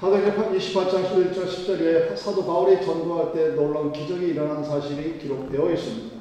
사도행전 0.00 0.58
28장 0.58 1.04
11절 1.04 1.46
10절에 1.46 2.16
사도 2.16 2.44
바울이 2.44 2.84
전도할 2.84 3.32
때 3.32 3.50
놀라운 3.50 3.92
기적이 3.92 4.28
일어난 4.28 4.64
사실이 4.64 5.18
기록되어 5.18 5.70
있습니다. 5.70 6.16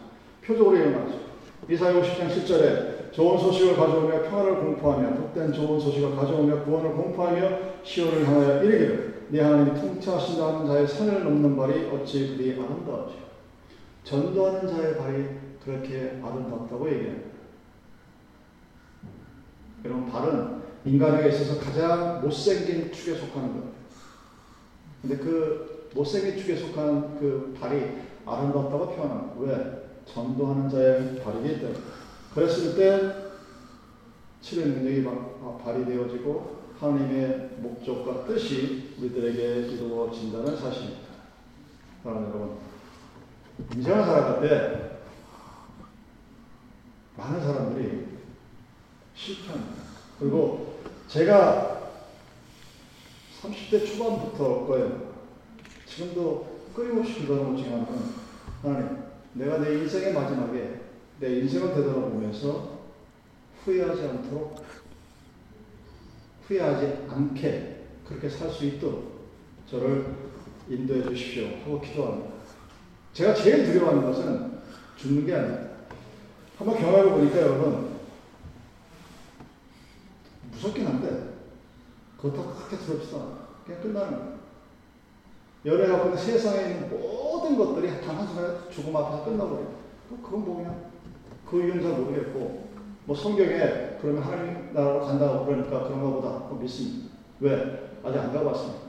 표적으로 0.46 0.78
일어나죠. 0.78 1.20
이사야 1.68 2.00
50장 2.00 2.30
10절에 2.30 2.99
좋은 3.12 3.38
소식을 3.38 3.76
가져오며 3.76 4.24
평화를 4.24 4.56
공포하며 4.60 5.16
복된 5.16 5.52
좋은 5.52 5.80
소식을 5.80 6.16
가져오며 6.16 6.64
구원을 6.64 6.92
공포하며 6.92 7.50
시온을 7.84 8.28
향하여 8.28 8.64
이르기를 8.64 9.26
네 9.30 9.42
하나님이 9.42 9.80
통치하신다 9.80 10.48
하는 10.48 10.68
자의 10.68 10.88
산을 10.88 11.24
넘는 11.24 11.56
발이 11.56 11.90
어찌 11.90 12.36
그리 12.36 12.54
아름다우지 12.54 13.16
전도하는 14.04 14.68
자의 14.68 14.98
발이 14.98 15.26
그렇게 15.64 16.20
아름답다고 16.24 16.90
얘기합니다. 16.92 17.30
여러분 19.86 20.08
발은 20.08 20.60
인간에게 20.86 21.30
있어서 21.30 21.60
가장 21.60 22.22
못생긴 22.22 22.92
축에 22.92 23.16
속하는 23.16 23.50
거예요. 23.50 23.70
근데 25.02 25.18
그 25.18 25.90
못생긴 25.96 26.38
축에 26.38 26.56
속한 26.56 27.20
그 27.20 27.56
발이 27.60 27.98
아름답다고 28.26 28.90
표현합니다. 28.90 29.34
왜? 29.40 29.80
전도하는 30.06 30.70
자의 30.70 31.20
발이기 31.24 31.60
때문에. 31.60 31.99
그랬을 32.34 32.76
때 32.76 33.30
치료 34.42 34.66
능력이 34.68 35.08
발휘되어지고 35.64 36.60
하나님의 36.80 37.58
목적과 37.58 38.26
뜻이 38.26 38.96
우리들에게 39.00 39.68
이루어진다는 39.68 40.56
사실입니다. 40.56 41.10
사랑하는 42.04 42.30
여러분, 42.30 42.58
인생을 43.76 44.06
살아갈 44.06 44.42
때 44.42 45.00
많은 47.18 47.42
사람들이 47.42 48.08
실패합니다. 49.14 49.84
그리고 50.20 50.80
제가 51.10 51.92
30대 53.42 53.86
초반부터 53.86 54.66
거예요. 54.68 55.10
지금도 55.86 56.60
끊임없이 56.74 57.16
기도하는 57.16 57.52
것 57.52 57.62
중에 57.62 57.72
하나는 57.72 58.14
하나님, 58.62 59.04
내가 59.34 59.58
내 59.58 59.74
인생의 59.74 60.14
마지막에 60.14 60.79
내 61.20 61.40
인생을 61.40 61.74
되돌아보면서 61.76 62.80
후회하지 63.64 64.02
않도록 64.04 64.64
후회하지 66.48 67.06
않게 67.10 67.86
그렇게 68.08 68.30
살 68.30 68.50
수 68.52 68.66
있도록 68.66 69.28
저를 69.70 70.16
인도해 70.70 71.04
주십시오 71.04 71.48
하고 71.64 71.82
기도합니다. 71.82 72.32
제가 73.14 73.34
제일 73.34 73.66
두려워하는 73.66 74.04
것은 74.04 74.60
죽는 74.98 75.26
게 75.26 75.36
아닙니다. 75.36 75.70
한번 76.58 76.78
경험해 76.78 77.12
보니까 77.12 77.42
여러분 77.42 77.90
무섭긴 80.52 80.88
한데 80.88 81.36
그렇다고 82.18 82.54
그렇게 82.54 82.78
두렵지도 82.78 83.18
않아요. 83.18 83.48
그냥 83.66 83.82
끝나는 83.82 84.12
거예요. 84.18 84.40
연애가 85.66 86.16
세상에 86.16 86.72
있는 86.72 86.90
모든 86.90 87.58
것들이 87.58 88.02
단 88.02 88.16
한순간에 88.16 88.70
죽음 88.72 88.96
앞에서 88.96 89.26
끝나버려요. 89.26 89.80
그건 90.24 90.46
뭐냐? 90.46 90.90
그 91.50 91.60
이유는 91.60 91.82
잘 91.82 91.94
모르겠고 91.94 92.70
뭐 93.06 93.16
성경에 93.16 93.98
그러면 94.02 94.24
하나님 94.24 94.74
나라로 94.74 95.06
간다고 95.06 95.46
그러니까 95.46 95.84
그런가 95.84 96.10
보다 96.10 96.62
믿습니다. 96.62 97.10
왜? 97.40 98.00
아직 98.04 98.20
안 98.20 98.34
가봤습니다. 98.34 98.80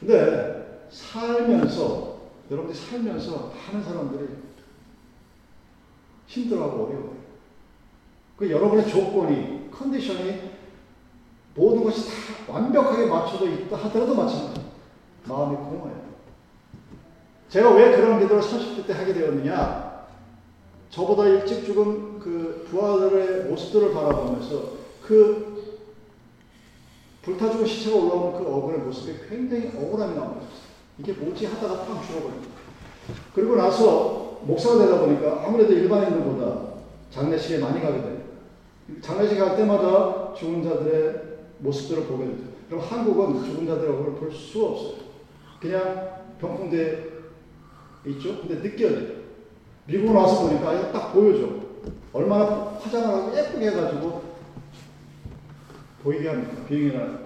근데 0.00 0.86
살면서 0.90 2.16
여러분들이 2.50 2.78
살면서 2.78 3.52
많은 3.66 3.84
사람들이 3.84 4.28
힘들어하고 6.26 6.84
어려워요. 6.84 7.16
그 8.36 8.50
여러분의 8.50 8.86
조건이, 8.88 9.70
컨디션이 9.70 10.52
모든 11.54 11.82
것이 11.82 12.08
다 12.08 12.52
완벽하게 12.52 13.06
맞춰져 13.06 13.46
있다 13.46 13.76
하더라도 13.76 14.14
마찬가지. 14.14 14.60
마음이 15.24 15.56
공허해요. 15.56 16.06
제가 17.48 17.74
왜 17.74 17.96
그런 17.96 18.20
기도를 18.20 18.42
30대 18.42 18.86
때 18.86 18.92
하게 18.92 19.14
되었느냐? 19.14 19.95
저보다 20.96 21.26
일찍 21.26 21.62
죽은 21.66 22.18
그 22.18 22.66
부하들의 22.70 23.50
모습들을 23.50 23.92
바라보면서 23.92 24.76
그 25.02 25.76
불타 27.20 27.50
죽은 27.50 27.66
시체가 27.66 27.96
올라오는 27.96 28.38
그 28.38 28.50
어근의 28.50 28.80
모습이 28.80 29.28
굉장히 29.28 29.72
억울함이 29.76 30.14
나옵니다. 30.14 30.46
이게 30.98 31.12
뭐지 31.12 31.44
하다가 31.44 31.84
팡 31.84 32.02
죽어버립니다. 32.02 32.54
그리고 33.34 33.56
나서 33.56 34.40
목사가 34.44 34.86
되다 34.86 35.00
보니까 35.00 35.44
아무래도 35.44 35.74
일반인들보다 35.74 36.76
장례식에 37.10 37.58
많이 37.58 37.82
가게 37.82 38.00
돼요. 38.00 38.16
장례식 39.02 39.38
갈 39.38 39.54
때마다 39.54 40.32
죽은 40.32 40.62
자들의 40.62 41.22
모습들을 41.58 42.04
보게 42.04 42.24
되죠. 42.24 42.44
그럼 42.70 42.80
한국은 42.82 43.44
죽은 43.44 43.66
자들의 43.66 43.90
얼굴을 43.90 44.14
볼 44.14 44.32
수가 44.32 44.68
없어요. 44.68 44.94
그냥 45.60 46.22
병풍대에 46.40 47.04
있죠? 48.06 48.40
근데 48.40 48.62
느껴져요. 48.62 49.25
미국 49.86 50.14
와서 50.14 50.48
보니까 50.48 50.74
이거 50.74 50.92
딱 50.92 51.12
보여줘. 51.12 51.48
얼마나 52.12 52.44
화장을 52.80 53.06
하고 53.08 53.36
예쁘게 53.36 53.70
해가지고 53.70 54.22
보이게 56.02 56.28
합니까? 56.28 56.64
비행이나 56.66 57.18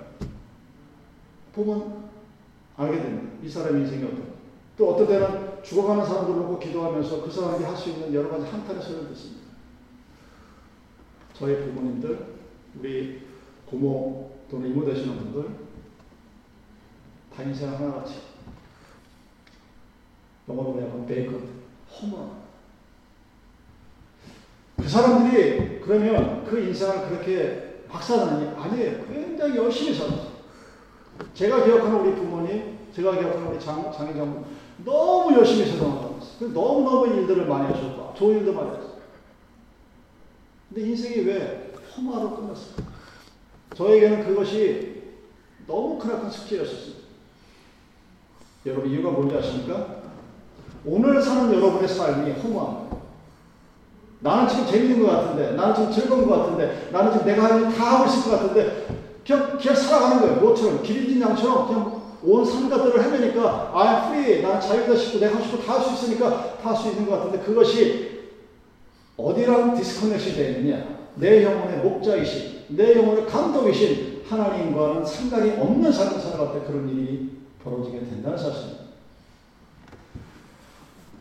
보면 1.54 2.10
알게 2.76 3.02
됩니다. 3.02 3.32
이 3.42 3.48
사람의 3.48 3.82
인생이 3.82 4.04
어떤. 4.04 4.30
또 4.76 4.94
어떤 4.94 5.06
때는 5.06 5.62
죽어가는 5.62 6.04
사람들 6.04 6.34
보고 6.34 6.58
기도하면서 6.58 7.22
그 7.22 7.30
사람이 7.30 7.64
할 7.64 7.76
수 7.76 7.90
있는 7.90 8.12
여러 8.14 8.30
가지 8.30 8.46
한탄의 8.46 8.82
소리를 8.82 9.08
듣습니다. 9.08 9.40
저희 11.34 11.56
부모님들, 11.56 12.26
우리 12.78 13.22
고모 13.66 14.30
또는 14.50 14.70
이모 14.70 14.84
되시는 14.84 15.16
분들 15.16 15.48
다 17.34 17.42
인생 17.42 17.72
하나같이 17.72 18.20
영어로 20.48 20.74
그냥 20.74 21.06
베이컨 21.06 21.48
허무 21.90 22.16
그 22.16 22.49
사람들이 24.90 25.80
그러면 25.80 26.44
그 26.44 26.60
인생을 26.60 27.08
그렇게 27.08 27.84
박사다니 27.88 28.48
아니에요. 28.56 29.04
굉장히 29.06 29.56
열심히 29.56 29.94
살았어요. 29.94 30.30
제가 31.32 31.64
기억하는 31.64 32.00
우리 32.00 32.14
부모님, 32.14 32.78
제가 32.94 33.12
기억하는 33.12 33.46
우리 33.48 33.60
장, 33.60 33.92
장인장 33.92 34.44
너무 34.84 35.36
열심히 35.36 35.66
살아왔어요. 35.66 36.48
너무너무 36.52 37.06
일들을 37.06 37.46
많이 37.46 37.72
하셨고, 37.72 38.14
좋은 38.16 38.38
일도 38.38 38.52
많이 38.52 38.70
했어요. 38.70 38.90
근데 40.68 40.88
인생이 40.88 41.24
왜 41.26 41.72
험화로 41.96 42.36
끝났을까? 42.36 42.82
저에게는 43.76 44.24
그것이 44.24 45.02
너무 45.66 45.98
크나큰 45.98 46.30
숙제였었습니다. 46.30 47.00
여러분 48.66 48.90
이유가 48.90 49.10
뭔지 49.10 49.36
아십니까? 49.36 50.00
오늘 50.84 51.20
사는 51.22 51.52
여러분의 51.52 51.88
삶이 51.88 52.32
허무합니다. 52.32 52.79
나는 54.20 54.48
지금 54.48 54.66
재밌는 54.66 55.06
것 55.06 55.12
같은데, 55.12 55.52
나는 55.52 55.74
지금 55.74 55.92
즐거운 55.92 56.26
것 56.26 56.38
같은데, 56.38 56.88
나는 56.92 57.12
지금 57.12 57.26
내가 57.26 57.44
하는 57.44 57.70
다 57.70 57.98
하고 57.98 58.06
있을 58.06 58.22
것 58.24 58.30
같은데, 58.30 58.86
그냥, 59.26 59.58
그냥 59.58 59.74
살아가는 59.74 60.20
거예요. 60.20 60.36
뭐처럼, 60.36 60.82
기린진 60.82 61.20
양처럼 61.20 61.66
그냥 61.68 62.02
온 62.22 62.44
산가들을 62.44 63.02
헤매니까, 63.02 63.72
I'm 63.74 64.06
free, 64.08 64.42
나는 64.42 64.60
자유다 64.60 64.94
싶고, 64.94 65.20
내가 65.20 65.36
하고 65.36 65.44
싶고 65.44 65.64
다 65.64 65.72
할 65.78 65.82
수 65.82 65.94
있으니까 65.94 66.58
다 66.62 66.70
할 66.70 66.76
수 66.76 66.88
있는 66.88 67.08
것 67.08 67.16
같은데, 67.16 67.38
그것이 67.38 68.20
어디랑 69.16 69.74
디스커넥션이 69.74 70.34
되어 70.34 70.50
있느냐? 70.50 70.84
내 71.14 71.42
영혼의 71.42 71.78
목자이신, 71.78 72.64
내 72.68 72.96
영혼의 72.96 73.26
감독이신 73.26 74.22
하나님과는 74.28 75.04
상관이 75.04 75.52
없는 75.52 75.90
삶을 75.90 76.20
살아갈 76.20 76.52
때 76.60 76.66
그런 76.66 76.88
일이 76.88 77.30
벌어지게 77.64 77.98
된다는 78.00 78.38
사실입니다. 78.38 78.84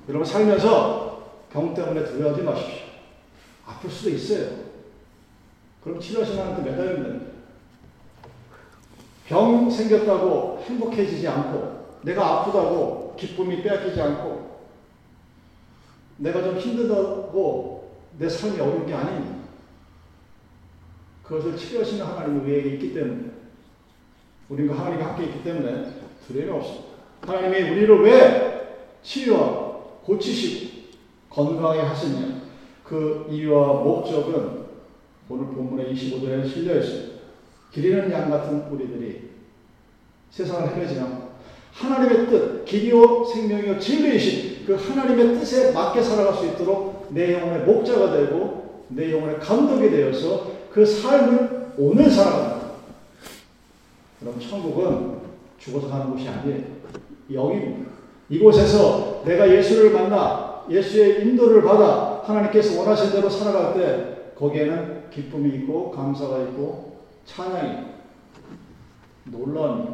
여러분 0.07 0.25
살면서 0.25 1.23
병 1.51 1.73
때문에 1.73 2.03
두려워하지 2.05 2.43
마십시오. 2.43 2.88
아플 3.69 3.89
수도 3.89 4.09
있어요. 4.09 4.69
그럼 5.83 5.99
치료하시는 5.99 6.43
한테 6.43 6.69
매달리면. 6.69 7.29
병 9.27 9.69
생겼다고 9.69 10.63
행복해지지 10.65 11.27
않고, 11.27 11.99
내가 12.01 12.41
아프다고 12.41 13.15
기쁨이 13.15 13.61
빼앗기지 13.61 14.01
않고, 14.01 14.49
내가 16.17 16.41
좀 16.41 16.57
힘들다고 16.57 17.91
내 18.17 18.27
삶이 18.27 18.59
어려운 18.59 18.87
게 18.87 18.93
아닙니다. 18.93 19.37
그것을 21.23 21.55
치료하시는 21.55 22.03
하나님이 22.03 22.39
우리에게 22.39 22.69
있기 22.71 22.93
때문에, 22.93 23.29
우리가 24.49 24.79
하나님과 24.79 25.09
함께 25.09 25.25
있기 25.25 25.43
때문에 25.43 25.93
두려움이 26.27 26.51
없습니다. 26.57 26.89
하나님이 27.21 27.69
우리를 27.69 28.01
왜 28.01 28.97
치유하고 29.03 30.01
고치시고 30.05 30.79
건강하게 31.29 31.81
하시냐? 31.81 32.48
그 32.89 33.27
이유와 33.29 33.83
목적은 33.83 34.63
오늘 35.29 35.45
본문의 35.45 35.93
25절에 35.93 36.51
실려 36.51 36.75
있습니다. 36.79 37.19
기리는 37.71 38.11
양 38.11 38.31
같은 38.31 38.63
우리들이 38.71 39.29
세상을 40.31 40.75
헤매지 40.75 40.99
않고 40.99 41.29
하나님의 41.71 42.27
뜻, 42.27 42.65
길이요 42.65 43.25
생명이요 43.25 43.79
진리이신 43.79 44.65
그 44.65 44.73
하나님의 44.73 45.35
뜻에 45.35 45.71
맞게 45.71 46.01
살아갈 46.01 46.33
수 46.33 46.47
있도록 46.47 47.09
내 47.11 47.33
영혼의 47.33 47.63
목자가 47.63 48.11
되고 48.11 48.85
내 48.87 49.11
영혼의 49.11 49.37
감독이 49.39 49.91
되어서 49.91 50.51
그 50.71 50.83
삶을 50.83 51.73
오늘 51.77 52.09
살아간다. 52.09 52.69
그럼 54.19 54.39
천국은 54.39 55.19
죽어서 55.59 55.89
가는 55.89 56.09
곳이 56.09 56.27
아니에요. 56.27 56.63
여기입니다. 57.31 57.91
이곳에서 58.31 59.21
내가 59.25 59.47
예수를 59.47 59.91
만나 59.91 60.63
예수의 60.67 61.21
인도를 61.21 61.61
받아 61.61 62.08
하나님께서 62.23 62.79
원하신 62.79 63.11
대로 63.11 63.29
살아갈 63.29 63.73
때 63.73 64.33
거기에는 64.35 65.09
기쁨이 65.09 65.55
있고 65.57 65.91
감사가 65.91 66.43
있고 66.43 67.05
찬양이 67.25 67.87
놀라움이 69.25 69.89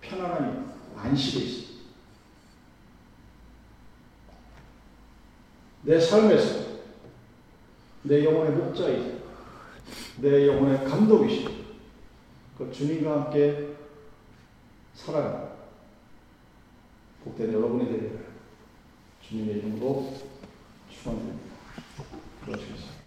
편안함이 0.00 0.66
안식이 0.96 1.44
있습니다. 1.44 1.76
내 5.82 6.00
삶에서 6.00 6.66
내 8.02 8.24
영혼의 8.24 8.52
목자이자 8.52 9.16
내 10.20 10.46
영혼의 10.48 10.84
감독이시고 10.84 11.50
그 12.58 12.72
주님과 12.72 13.12
함께 13.12 13.76
살아가는 14.94 15.48
복된 17.24 17.52
여러분이 17.52 17.88
되리라 17.88 18.20
주님의 19.22 19.58
이름으로 19.58 20.14
축원 21.02 21.36